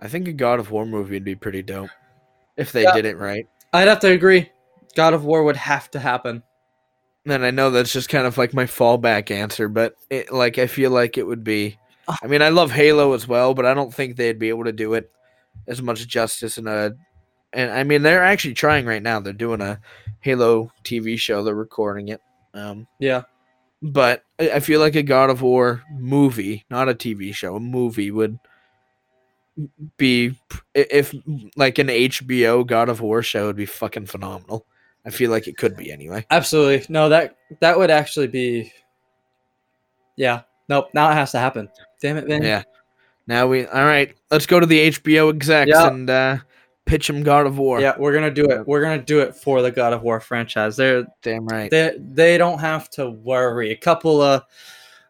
[0.00, 1.90] I think a God of War movie would be pretty dope
[2.56, 2.92] if they Yeah.
[2.92, 3.48] did it right.
[3.72, 4.50] I'd have to agree.
[4.94, 6.42] God of War would have to happen.
[7.30, 10.66] And I know that's just kind of like my fallback answer, but it, like I
[10.66, 11.78] feel like it would be.
[12.22, 14.72] I mean, I love Halo as well, but I don't think they'd be able to
[14.72, 15.10] do it
[15.66, 16.92] as much justice in a.
[17.52, 19.20] And I mean, they're actually trying right now.
[19.20, 19.80] They're doing a
[20.20, 21.42] Halo TV show.
[21.42, 22.20] They're recording it.
[22.54, 23.22] Um, Yeah.
[23.82, 27.60] but I I feel like a God of War movie, not a TV show, a
[27.60, 28.38] movie would
[29.96, 30.34] be
[30.74, 31.14] if
[31.56, 34.66] like an HBO God of War show would be fucking phenomenal.
[35.06, 36.26] I feel like it could be anyway.
[36.30, 36.84] Absolutely.
[36.88, 38.72] No, that that would actually be.
[40.16, 40.42] Yeah.
[40.68, 40.90] Nope.
[40.94, 41.68] Now it has to happen.
[42.00, 42.42] Damn it, man.
[42.42, 42.62] Yeah.
[43.26, 44.14] Now we all right.
[44.30, 45.86] Let's go to the HBO execs Yeah.
[45.88, 46.38] and uh,
[46.84, 47.80] pitch them God of War.
[47.80, 48.66] Yeah, we're gonna do it.
[48.66, 50.76] We're gonna do it for the God of War franchise.
[50.76, 51.70] They're damn right.
[51.70, 53.70] they they don't have to worry.
[53.70, 54.42] A couple of,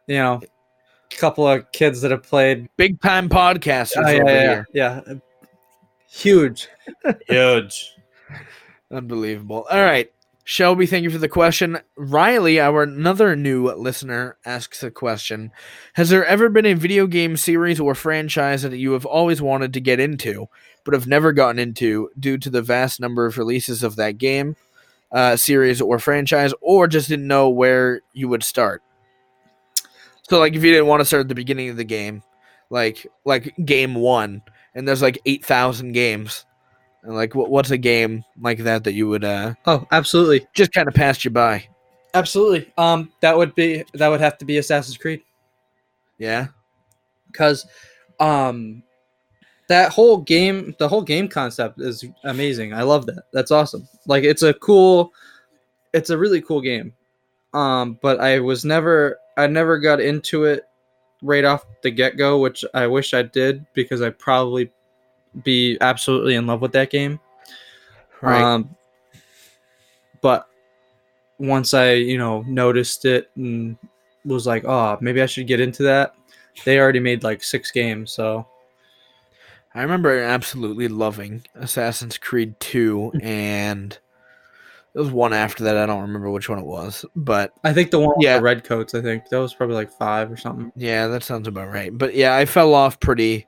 [0.07, 0.41] you know,
[1.11, 2.69] a couple of kids that have played.
[2.77, 4.67] Big time podcasters Oh, yeah, over yeah, here.
[4.73, 5.13] yeah, yeah.
[6.11, 6.67] Huge,
[7.27, 7.95] huge.
[8.91, 9.65] Unbelievable.
[9.69, 10.11] All right.
[10.49, 11.77] Shelby, thank you for the question.
[11.95, 15.51] Ryley, our another new listener, asks a question.
[15.93, 19.73] Has there ever been a video game series or franchise that you have always wanted
[19.73, 20.47] to get into,
[20.83, 24.55] but have never gotten into due to the vast number of releases of that game,
[25.11, 28.81] uh, series, or franchise, or just didn't know where you would start?
[30.23, 32.23] So, like, if you didn't want to start at the beginning of the game,
[32.71, 34.41] like like game one,
[34.73, 36.45] and there's like eight thousand games,
[37.03, 40.71] and like what what's a game like that that you would uh Oh, absolutely, just
[40.73, 41.65] kind of passed you by?
[42.13, 42.71] absolutely.
[42.77, 45.21] Um, that would be that would have to be Assassin's Creed
[46.17, 46.47] Yeah.
[47.31, 47.65] because,
[48.19, 48.81] um,
[49.67, 52.73] that whole game, the whole game concept is amazing.
[52.73, 53.25] I love that.
[53.33, 53.87] That's awesome.
[54.07, 55.13] Like it's a cool,
[55.93, 56.91] it's a really cool game.
[57.53, 60.63] Um, but I was never, I never got into it
[61.21, 64.71] right off the get go, which I wish I did because I'd probably
[65.43, 67.19] be absolutely in love with that game.
[68.21, 68.41] Right.
[68.41, 68.75] Um,
[70.21, 70.47] but
[71.37, 73.77] once I, you know, noticed it and
[74.25, 76.15] was like, oh, maybe I should get into that.
[76.65, 78.45] They already made like six games, so
[79.73, 83.97] I remember absolutely loving Assassin's Creed 2 and
[84.93, 85.77] there was one after that.
[85.77, 88.37] I don't remember which one it was, but I think the one with Yeah.
[88.37, 88.93] the red coats.
[88.95, 90.71] I think that was probably like five or something.
[90.75, 91.95] yeah, that sounds about right.
[91.97, 93.45] But yeah, I fell off pretty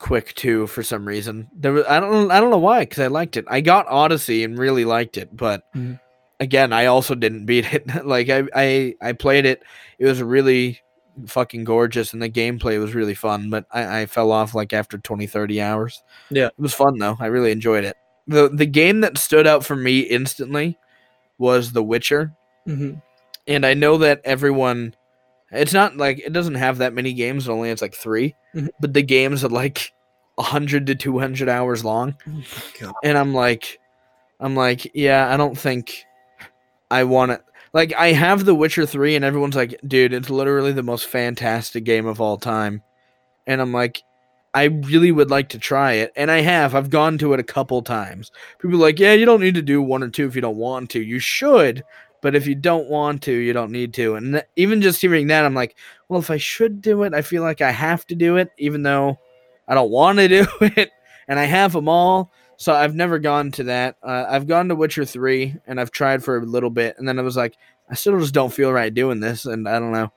[0.00, 1.48] quick too for some reason.
[1.54, 3.44] There was I don't I don't know why cuz I liked it.
[3.48, 6.00] I got Odyssey and really liked it, but Mhm.
[6.40, 7.86] again, I also didn't beat it.
[8.04, 9.62] like I I I played it.
[9.98, 10.80] It was really
[11.26, 14.96] fucking gorgeous and the gameplay was really fun, but I, I fell off like after
[14.96, 16.02] 20 30 hours.
[16.30, 16.46] Yeah.
[16.46, 17.16] It was fun though.
[17.20, 17.96] I really enjoyed it.
[18.26, 20.78] The the game that stood out for me instantly
[21.38, 22.32] was The Witcher
[22.66, 22.98] Mm-hmm.
[23.48, 24.94] and I know that everyone
[25.52, 28.68] it's not like it doesn't have that many games, it only has like 3, Mhm.
[28.80, 29.92] but the games are like
[30.36, 32.14] 100 to 200 hours long
[32.80, 32.94] God.
[33.04, 33.78] and I'm like
[34.40, 36.04] I'm like, yeah, I don't think
[36.90, 37.40] I want to
[37.72, 41.84] like I have The Witcher 3 and everyone's like, dude, it's literally the most fantastic
[41.84, 42.82] game of all time.
[43.46, 44.02] And I'm like
[44.54, 46.74] I really would like to try it and I have.
[46.74, 48.32] I've gone to it a couple times.
[48.58, 50.56] People are like, "Yeah, you don't need to do one or two if you don't
[50.56, 51.00] want to.
[51.00, 51.84] You should,
[52.22, 55.28] but if you don't want to, you don't need to." And th- even just hearing
[55.28, 55.76] that, I'm like,
[56.08, 58.82] "Well, if I should do it, I feel like I have to do it even
[58.82, 59.18] though
[59.68, 60.90] I don't want to do it."
[61.28, 62.32] And I have them all.
[62.60, 63.96] So I've never gone to that.
[64.02, 67.18] Uh, I've gone to Witcher 3 and I've tried for a little bit and then
[67.18, 67.56] I was like,
[67.88, 70.12] I still just don't feel right doing this and I don't know.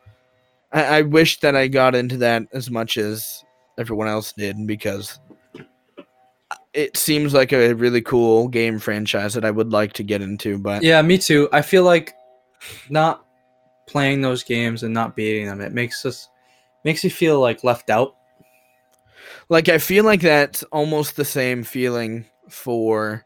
[0.73, 3.45] I, I wish that I got into that as much as
[3.79, 5.21] everyone else did because
[6.73, 10.57] it seems like a really cool game franchise that I would like to get into.
[10.57, 11.47] But Yeah, me too.
[11.51, 12.13] I feel like
[12.89, 13.25] not
[13.87, 16.29] playing those games and not beating them, it makes us
[16.83, 18.15] makes you feel like left out.
[19.49, 23.25] like I feel like that's almost the same feeling for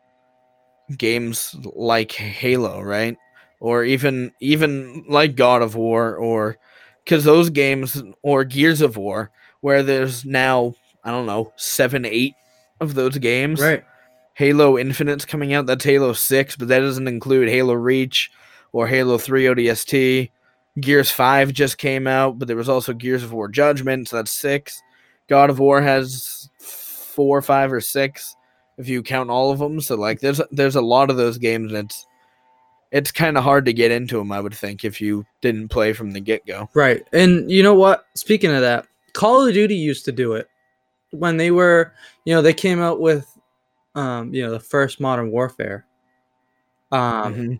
[0.97, 3.17] games like Halo, right?
[3.59, 6.57] Or even even like God of War or
[7.05, 12.35] cuz those games or Gears of War where there's now I don't know, 7 8
[12.79, 13.59] of those games.
[13.59, 13.83] Right.
[14.33, 15.65] Halo Infinite's coming out.
[15.65, 18.31] That's Halo 6, but that doesn't include Halo Reach
[18.71, 20.29] or Halo 3 ODST.
[20.79, 24.31] Gears 5 just came out, but there was also Gears of War Judgment, so that's
[24.31, 24.79] 6.
[25.27, 28.35] God of War has 4, 5 or 6
[28.77, 29.81] if you count all of them.
[29.81, 32.05] So like there's there's a lot of those games and it's
[32.91, 35.91] it's kind of hard to get into them, I would think, if you didn't play
[35.91, 36.69] from the get-go.
[36.73, 37.05] Right.
[37.11, 38.05] And you know what?
[38.13, 40.47] Speaking of that, Call of Duty used to do it
[41.11, 41.93] when they were,
[42.25, 43.27] you know, they came out with
[43.95, 45.85] um, you know, the first Modern Warfare.
[46.91, 47.59] Um Mhm.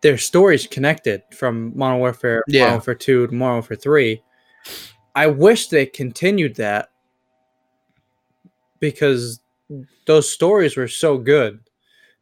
[0.00, 2.60] their stories connected from Modern Warfare, Yeah.
[2.60, 4.22] Modern Warfare 2 to Modern Warfare 3.
[5.14, 6.90] I wish they continued that
[8.80, 9.40] because
[10.06, 11.60] those stories were so good.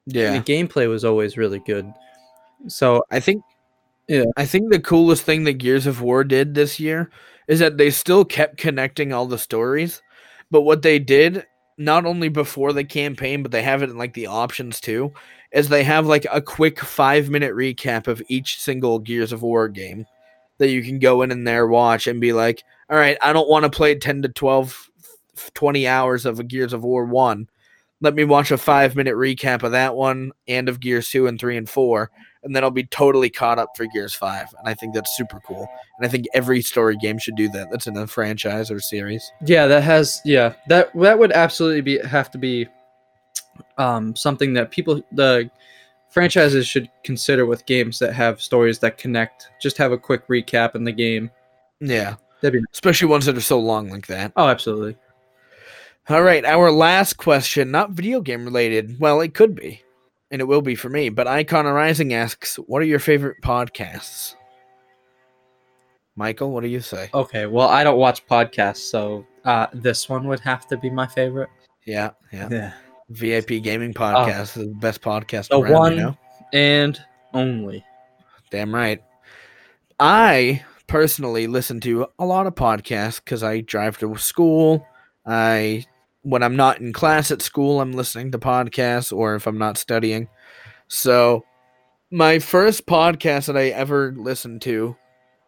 [0.07, 0.33] Yeah.
[0.33, 1.93] And the gameplay was always really good.
[2.69, 3.43] So I think
[4.09, 4.25] Yeah.
[4.37, 7.11] I think the coolest thing that Gears of War did this year
[7.49, 10.03] is that they still kept connecting all the stories,
[10.53, 11.45] but what they did
[11.79, 15.13] not only before the campaign, but they have it in like the options too,
[15.51, 20.07] is they have like a quick 5-minute recap of each single Gears of War game
[20.59, 23.49] that you can go in and there watch and be like, "All right, I don't
[23.49, 24.91] want to play 10 to 12
[25.55, 27.49] 20 hours of a Gears of War 1.
[28.03, 31.57] Let me watch a 5-minute recap of that one and of Gears 2 and 3
[31.57, 32.11] and 4."
[32.45, 34.49] And then I'll be totally caught up for Gears 5.
[34.59, 35.69] And I think that's super cool.
[35.99, 37.71] And I think every story game should do that.
[37.71, 39.31] That's in a franchise or series.
[39.45, 42.67] yeah, that has yeah that that would absolutely be have to be
[43.79, 45.51] um, something that people the
[46.11, 49.49] franchises should consider with games that have stories that connect.
[49.61, 51.31] Just have a quick recap in the game.
[51.81, 52.17] Yeah.
[52.41, 54.33] That'd be Especially ones that are so long like that.
[54.37, 54.97] oh absolutely.
[56.09, 58.99] All right, our last question, not video game related.
[58.99, 59.81] Well, it could be,
[60.33, 61.11] and it will be for me.
[61.11, 64.35] But IconArising asks, "What are your favorite podcasts?"
[66.17, 67.09] Michael, what do you say?
[67.15, 71.07] Okay, well I don't watch podcasts, so uh, this one would have to be my
[71.07, 71.49] favorite.
[71.85, 72.49] Yeah, yeah.
[72.51, 72.73] Yeah,
[73.11, 75.73] VIP Gaming Podcast is the best podcast the around.
[75.73, 76.19] one You know?
[76.53, 77.01] and
[77.35, 77.85] only.
[78.51, 79.03] Damn right.
[79.99, 84.87] I personally listen to a lot of podcasts because I drive to school.
[85.25, 85.87] I
[86.23, 89.77] when I'm not in class at school, I'm listening to podcasts, or if I'm not
[89.77, 90.29] studying.
[90.89, 91.45] So,
[92.11, 94.97] my first podcast that I ever listened to,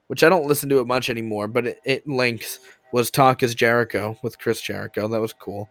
[0.06, 2.58] which I don't listen to it much anymore, but it, it links,
[2.92, 5.08] was Talk is Jericho with Chris Jericho.
[5.08, 5.68] That was cool.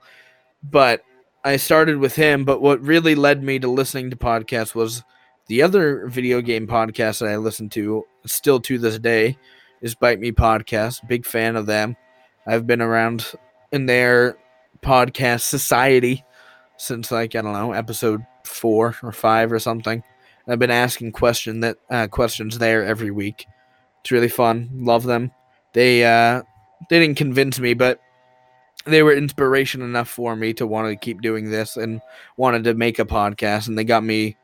[0.61, 1.03] But
[1.43, 2.45] I started with him.
[2.45, 5.03] But what really led me to listening to podcasts was
[5.47, 9.37] the other video game podcast that I listen to, still to this day,
[9.81, 11.07] is Bite Me Podcast.
[11.07, 11.95] Big fan of them.
[12.45, 13.33] I've been around
[13.71, 14.37] in their
[14.83, 16.23] podcast society
[16.77, 20.03] since like I don't know episode four or five or something.
[20.47, 23.45] I've been asking question that uh, questions there every week.
[24.01, 24.69] It's really fun.
[24.73, 25.31] Love them.
[25.73, 26.43] They uh,
[26.89, 27.99] they didn't convince me, but
[28.85, 32.01] they were inspiration enough for me to want to keep doing this and
[32.35, 33.67] wanted to make a podcast.
[33.67, 34.35] And they got me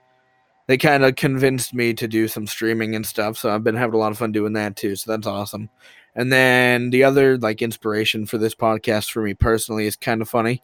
[0.70, 3.40] they kind of convinced me to do some streaming and stuff.
[3.40, 4.96] So I've been having a lot of fun doing that too.
[4.96, 5.68] So that's awesome.
[6.16, 10.30] And then the other like inspiration for this podcast for me personally is kind of
[10.30, 10.62] funny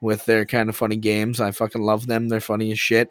[0.00, 1.40] with their kind of funny games.
[1.40, 2.28] I fucking love them.
[2.28, 3.10] They're funny as shit.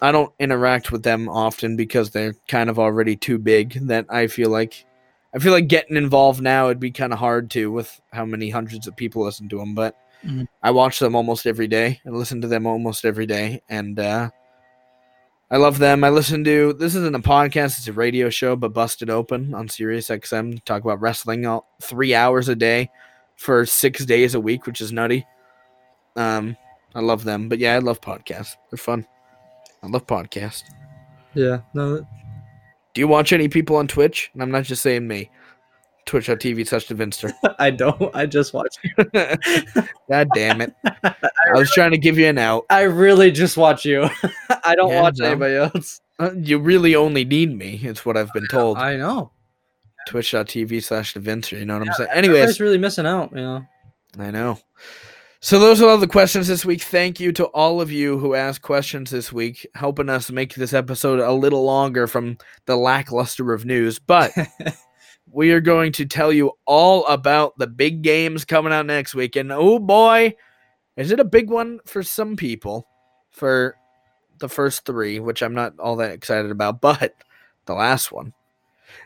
[0.00, 4.28] I don't interact with them often because they're kind of already too big that I
[4.28, 4.84] feel like
[5.34, 8.48] I feel like getting involved now would be kind of hard to with how many
[8.48, 9.94] hundreds of people listen to them, but
[10.24, 10.48] Mhm.
[10.62, 14.30] I watch them almost every day and listen to them almost every day and uh
[15.50, 16.04] I love them.
[16.04, 19.68] I listen to this isn't a podcast; it's a radio show, but Busted Open on
[19.68, 20.62] Sirius XM.
[20.64, 22.90] Talk about wrestling all three hours a day
[23.36, 25.26] for six days a week, which is nutty.
[26.16, 26.56] Um,
[26.94, 28.56] I love them, but yeah, I love podcasts.
[28.70, 29.06] They're fun.
[29.82, 30.64] I love podcasts.
[31.34, 31.98] Yeah, no,
[32.94, 34.30] Do you watch any people on Twitch?
[34.32, 35.30] And I'm not just saying me.
[36.08, 37.32] Twitch.tv slash Davinster.
[37.58, 38.10] I don't.
[38.14, 38.76] I just watch.
[38.82, 39.04] You.
[40.10, 40.74] God damn it.
[41.04, 42.64] I was trying to give you an out.
[42.70, 44.08] I really just watch you.
[44.64, 45.26] I don't Yeah, watch no.
[45.26, 46.00] anybody else.
[46.18, 47.78] Uh, you really only need me.
[47.82, 48.78] It's what I've been told.
[48.78, 49.30] I know.
[50.08, 51.58] Twitch.tv slash Davinster.
[51.58, 52.10] You know what I'm saying?
[52.12, 53.30] Anyways, Anyways, really missing out.
[53.32, 53.66] You know.
[54.18, 54.58] I know.
[55.40, 56.80] So those are all the questions this week.
[56.82, 60.72] Thank you to all of you who asked questions this week, helping us make this
[60.72, 63.98] episode a little longer from the lackluster of news.
[63.98, 64.32] But
[65.38, 69.36] we are going to tell you all about the big games coming out next week.
[69.36, 70.34] And oh boy,
[70.96, 72.88] is it a big one for some people
[73.30, 73.76] for
[74.40, 77.14] the first three, which I'm not all that excited about, but
[77.66, 78.32] the last one.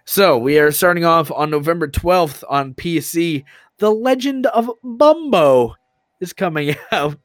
[0.06, 3.44] So we are starting off on November 12th on PC.
[3.76, 5.74] The Legend of Bumbo
[6.22, 7.18] is coming out.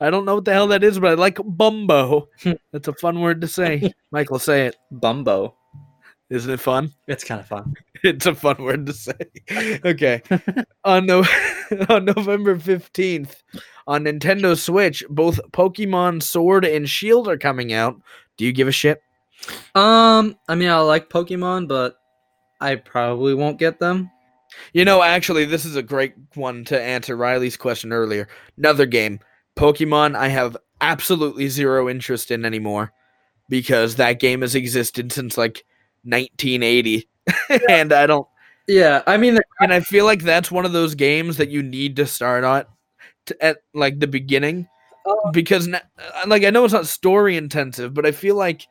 [0.00, 2.28] I don't know what the hell that is, but I like Bumbo.
[2.42, 2.54] Hmm.
[2.72, 3.94] That's a fun word to say.
[4.10, 4.74] Michael, say it.
[4.90, 5.54] Bumbo.
[6.30, 6.92] Isn't it fun?
[7.08, 7.74] It's kind of fun.
[8.04, 9.14] It's a fun word to say.
[9.84, 10.22] Okay.
[10.84, 11.24] on no-
[11.88, 13.36] on November 15th
[13.86, 18.00] on Nintendo Switch, both Pokemon Sword and Shield are coming out.
[18.36, 19.02] Do you give a shit?
[19.74, 21.96] Um, I mean, I like Pokemon, but
[22.60, 24.10] I probably won't get them.
[24.72, 28.28] You know, actually, this is a great one to answer Ryley's question earlier.
[28.56, 29.20] Another game,
[29.56, 32.92] Pokemon, I have absolutely zero interest in anymore
[33.48, 35.64] because that game has existed since like
[36.04, 37.08] 1980.
[37.68, 38.26] and I don't,
[38.66, 41.96] Yeah, I mean, and I feel like that's one of those games that you need
[41.96, 42.64] to start on
[43.26, 44.68] to, at like the beginning
[45.06, 45.30] Oh.
[45.32, 45.78] because, uh,
[46.26, 48.66] like, I know it's not story intensive, but I feel like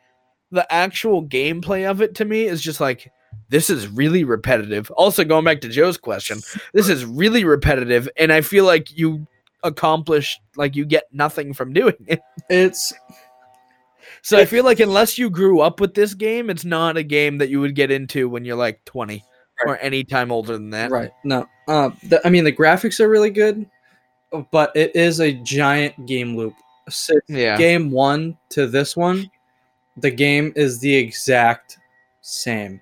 [0.51, 3.11] the actual gameplay of it to me is just like,
[3.49, 4.91] this is really repetitive.
[4.91, 6.39] Also, going back to Joe's question,
[6.73, 9.25] this is really repetitive, and I feel like you
[9.63, 12.19] accomplish like you get nothing from doing it.
[12.49, 12.93] it's
[14.27, 17.37] So I feel like unless you grew up with this game, it's not a game
[17.37, 19.23] that you would get into when you're like 20
[19.65, 20.91] or any time older than that.
[20.91, 21.11] right.
[21.23, 23.65] No, uh, the, I mean, the graphics are really good,
[24.51, 26.53] but it is a giant game loop.
[26.89, 27.55] Since Yeah.
[27.55, 29.31] game one to this one,
[29.95, 31.77] the game is the exact
[32.19, 32.81] same.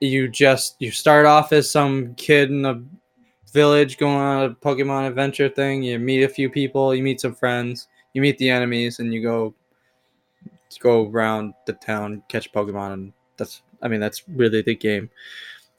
[0.00, 2.82] You just you start off as some kid in a
[3.52, 5.82] village going on a Pokemon adventure thing.
[5.82, 9.22] You meet a few people, you meet some friends, you meet the enemies, and you
[9.22, 9.54] go
[10.78, 15.10] go around the town, catch Pokemon, and that's I mean that's really the game.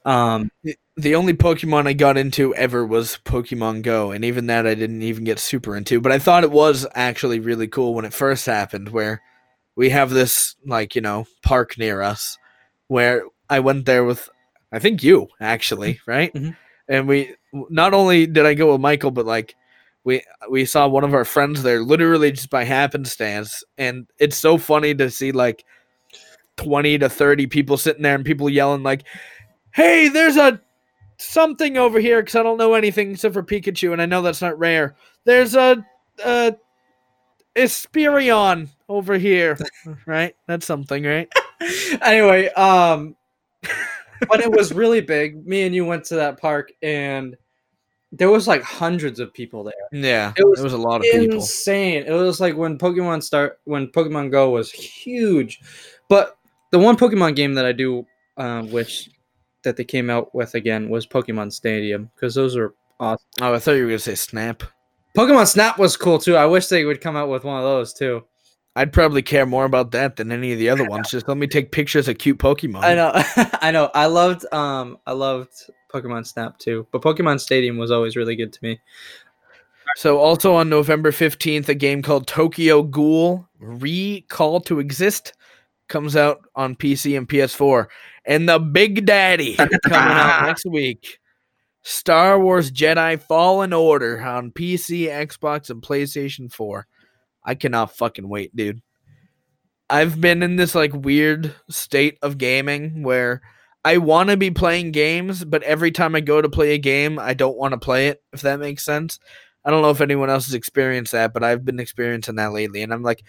[0.06, 0.52] Um,
[0.98, 5.02] The only Pokemon I got into ever was Pokemon Go, and even that I didn't
[5.04, 6.02] even get super into.
[6.02, 9.22] But I thought it was actually really cool when it first happened, where
[9.76, 12.38] we have this like you know park near us,
[12.88, 14.30] where I went there with
[14.72, 16.56] I think you actually right, Mhm.
[16.88, 19.56] and we not only did I go with Michael, but like
[20.04, 24.58] we we saw one of our friends there literally just by happenstance, and it's so
[24.58, 25.64] funny to see like
[26.58, 29.04] twenty to thirty people sitting there and people yelling like,
[29.74, 30.60] "Hey, there's a
[31.22, 34.42] something over here because I don't know anything except for Pikachu, and I know that's
[34.42, 34.96] not rare.
[35.24, 35.86] There's a,
[36.26, 36.56] a
[37.56, 39.58] Esperion over here,
[40.06, 40.36] right?
[40.48, 41.32] That's something, right?
[42.02, 43.16] anyway, um,
[44.28, 47.36] when it was really big, me and you went to that park, and
[48.12, 49.74] there was like hundreds of people there.
[49.92, 51.38] Yeah, It was there was a lot of people.
[51.38, 52.04] insane.
[52.06, 55.60] It was like when Pokemon start when Pokemon Go was huge,
[56.10, 56.38] but
[56.72, 58.06] the one Pokemon game that I do
[58.38, 59.10] um, wish
[59.64, 63.26] that they came out with again was Pokemon Stadium because those are awesome.
[63.42, 64.64] Oh, I thought you were gonna say Snap.
[65.18, 66.36] Pokemon Snap was cool too.
[66.36, 68.24] I wish they would come out with one of those too.
[68.76, 71.12] I'd probably care more about that than any of the other ones.
[71.12, 72.84] Just let me take pictures of cute Pokemon.
[72.84, 73.12] I know,
[73.62, 73.92] I know.
[73.94, 75.52] I loved um I loved
[75.92, 78.80] Pokemon Snap too, but Pokemon Stadium was always really good to me.
[79.98, 85.34] So also on November 15th, a game called Tokyo Ghoul Recall to Exist
[85.90, 87.88] comes out on PC and PS4.
[88.26, 91.20] And the Big Daddy coming out next week.
[91.84, 96.88] Star Wars Jedi Fallen Order on PC, Xbox, and PlayStation 4.
[97.44, 98.82] I cannot fucking wait, dude.
[99.90, 103.42] I've been in this like weird state of gaming where
[103.84, 107.18] I want to be playing games, but every time I go to play a game,
[107.18, 109.20] I don't want to play it, if that makes sense.
[109.66, 112.84] I don't know if anyone else has experienced that, but I've been experiencing that lately.
[112.84, 113.24] And I'm like,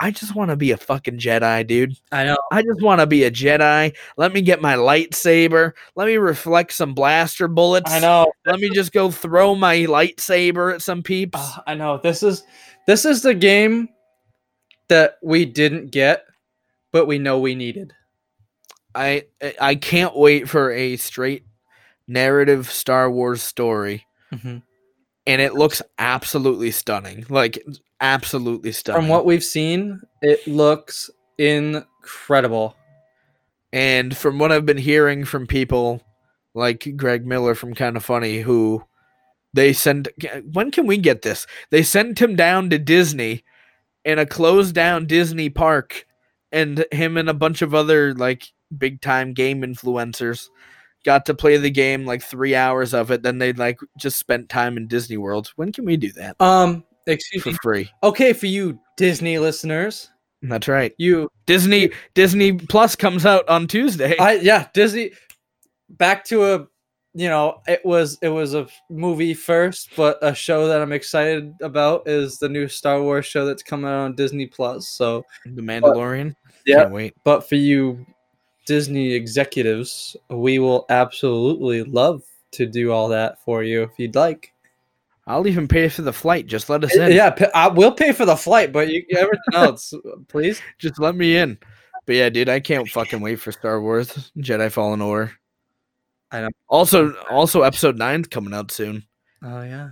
[0.00, 1.94] I just want to be a fucking Jedi, dude.
[2.10, 2.36] I know.
[2.50, 3.94] I just want to be a Jedi.
[4.16, 5.72] Let me get my lightsaber.
[5.94, 7.90] Let me reflect some blaster bullets.
[7.90, 8.32] I know.
[8.44, 11.38] Let me just go throw my lightsaber at some peeps.
[11.40, 11.98] Ah, I know.
[11.98, 12.42] This is
[12.86, 13.88] this is the game
[14.88, 16.24] that we didn't get,
[16.90, 17.92] but we know we needed.
[18.94, 19.24] I
[19.60, 21.44] I can't wait for a straight
[22.06, 24.62] narrative Star Wars story, Mhm.
[25.26, 27.24] and it looks absolutely stunning.
[27.28, 27.64] Like
[28.00, 29.02] absolutely stunning.
[29.02, 32.76] From what we've seen, it looks incredible.
[33.72, 36.02] And from what I've been hearing from people
[36.54, 38.84] like Greg Miller from Kind of Funny, who
[39.52, 40.08] they send,
[40.52, 41.46] when can we get this?
[41.70, 43.42] They sent him down to Disney
[44.04, 46.06] in a closed down Disney park,
[46.52, 50.48] and him and a bunch of other like big time game influencers
[51.04, 53.22] got to play the game like three hours of it.
[53.22, 55.52] Then they like just spent time in Disney World.
[55.56, 57.52] When can we do that Um, excuse me.
[57.52, 57.58] for me.
[57.62, 57.90] free?
[58.02, 60.10] Okay, for you Disney listeners,
[60.42, 60.94] That's right.
[60.98, 64.16] you Disney Disney Plus comes out on Tuesday.
[64.18, 65.10] I yeah, Disney
[65.90, 66.66] back to a
[67.16, 71.54] you know it was it was a movie first but a show that i'm excited
[71.60, 75.62] about is the new star wars show that's coming out on disney plus so The
[75.62, 76.34] Mandalorian.
[76.66, 77.14] yeah Can't wait.
[77.22, 78.04] but for you
[78.66, 84.52] disney executives we will absolutely love to do all that for you if you'd like
[85.26, 86.46] I'll even pay for the flight.
[86.46, 87.10] Just let us in.
[87.12, 89.94] yeah i will pay for the flight but you everything else
[90.28, 91.58] please Just let me in.
[92.06, 95.32] But yeah, dude, I can't fucking wait for Star Wars Jedi Fallen Order.
[96.30, 96.50] I know.
[96.68, 99.04] Also, also episode nine's coming out soon
[99.42, 99.88] oh yeah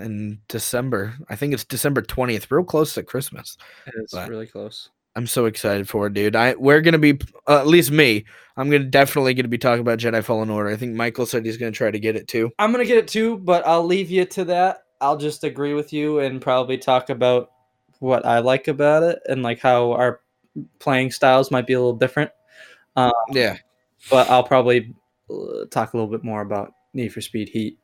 [0.00, 1.14] in December.
[1.28, 3.58] I think it's December twentieth, real close to Christmas.
[3.86, 6.34] it's really close I'm so excited for it, dude.
[6.36, 8.24] I we're gonna be uh, at least me.
[8.56, 10.70] I'm gonna definitely gonna be talking about Jedi Fallen Order.
[10.70, 12.50] I think Michael said he's gonna try to get it too.
[12.58, 14.84] I'm gonna get it too, but I'll leave you to that.
[15.00, 17.50] I'll just agree with you and probably talk about
[18.00, 20.20] what I like about it and like how our
[20.78, 22.30] playing styles might be a little different.
[23.30, 23.56] Yeah,
[24.10, 24.94] But I'll probably
[25.30, 27.78] uh, talk a little bit more about Need for Speed Heat.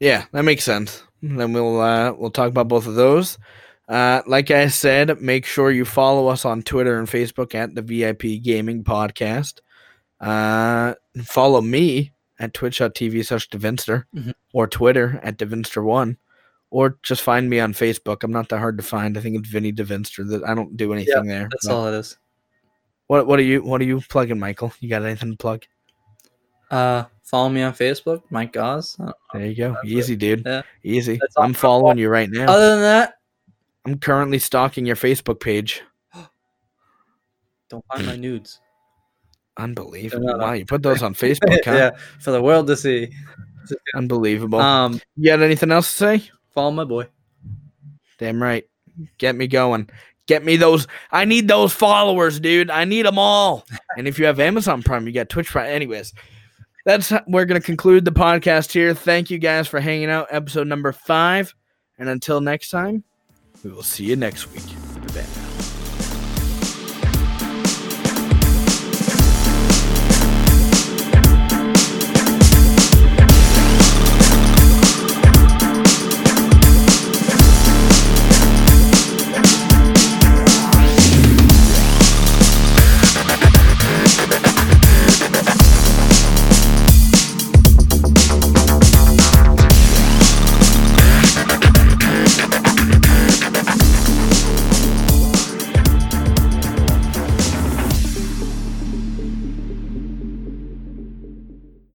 [0.00, 1.02] yeah, that makes sense.
[1.22, 3.38] Then we'll uh, we'll talk about both of those.
[3.88, 7.82] Uh, like I said, make sure you follow us on Twitter and Facebook at the
[7.82, 9.60] VIP Gaming Podcast.
[10.20, 14.32] Uh, follow me at twitch.tv slash Davinster Mhm.
[14.52, 16.16] or Twitter at Davinster1.
[16.70, 18.24] Or just find me on Facebook.
[18.24, 19.16] I'm not that hard to find.
[19.16, 20.28] I think it's Vinny Davinster.
[20.28, 21.48] That I don't do anything there.
[21.50, 22.16] That's all it is.
[23.06, 24.72] What what are you what are you plugging, Michael?
[24.80, 25.64] You got anything to plug?
[26.70, 28.56] Uh, follow me on Facebook, Mike.
[28.56, 28.80] Uh,
[29.32, 29.68] There you go.
[29.74, 29.90] That's it.
[29.90, 30.42] Easy, dude.
[30.44, 30.62] Yeah.
[30.82, 31.18] Easy.
[31.20, 32.46] That's all I'm I'm following you right now.
[32.50, 33.14] Other than that,
[33.84, 35.82] I'm currently stalking your Facebook page.
[37.68, 38.60] don't find my nudes.
[39.56, 40.38] Unbelievable.
[40.38, 41.72] Wow, you put those on Facebook, huh?
[41.72, 41.90] yeah,
[42.20, 43.10] for the world to see.
[43.94, 44.60] Unbelievable.
[44.60, 46.30] Um, you got anything else to say?
[46.54, 47.06] follow my boy.
[48.18, 48.64] Damn right.
[49.18, 49.90] Get me going.
[50.26, 50.86] Get me those.
[51.10, 52.70] I need those followers, dude.
[52.70, 53.66] I need them all.
[53.98, 55.66] and if you have Amazon Prime, you got Twitch Prime.
[55.66, 56.14] Anyways,
[56.86, 58.94] that's we're gonna conclude the podcast here.
[58.94, 60.28] Thank you guys for hanging out.
[60.30, 61.54] Episode number five.
[61.98, 63.04] And until next time,
[63.64, 64.66] we will see you next week.
[65.14, 65.73] Bye-bye.